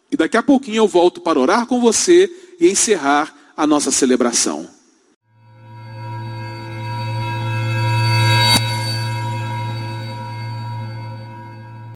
e 0.10 0.16
daqui 0.16 0.38
a 0.38 0.44
pouquinho 0.44 0.78
eu 0.78 0.88
volto 0.88 1.20
para 1.20 1.38
orar 1.38 1.68
com 1.68 1.82
você 1.82 2.32
e 2.60 2.70
encerrar 2.70 3.36
a 3.58 3.68
nossa 3.68 3.92
celebração. 3.92 4.68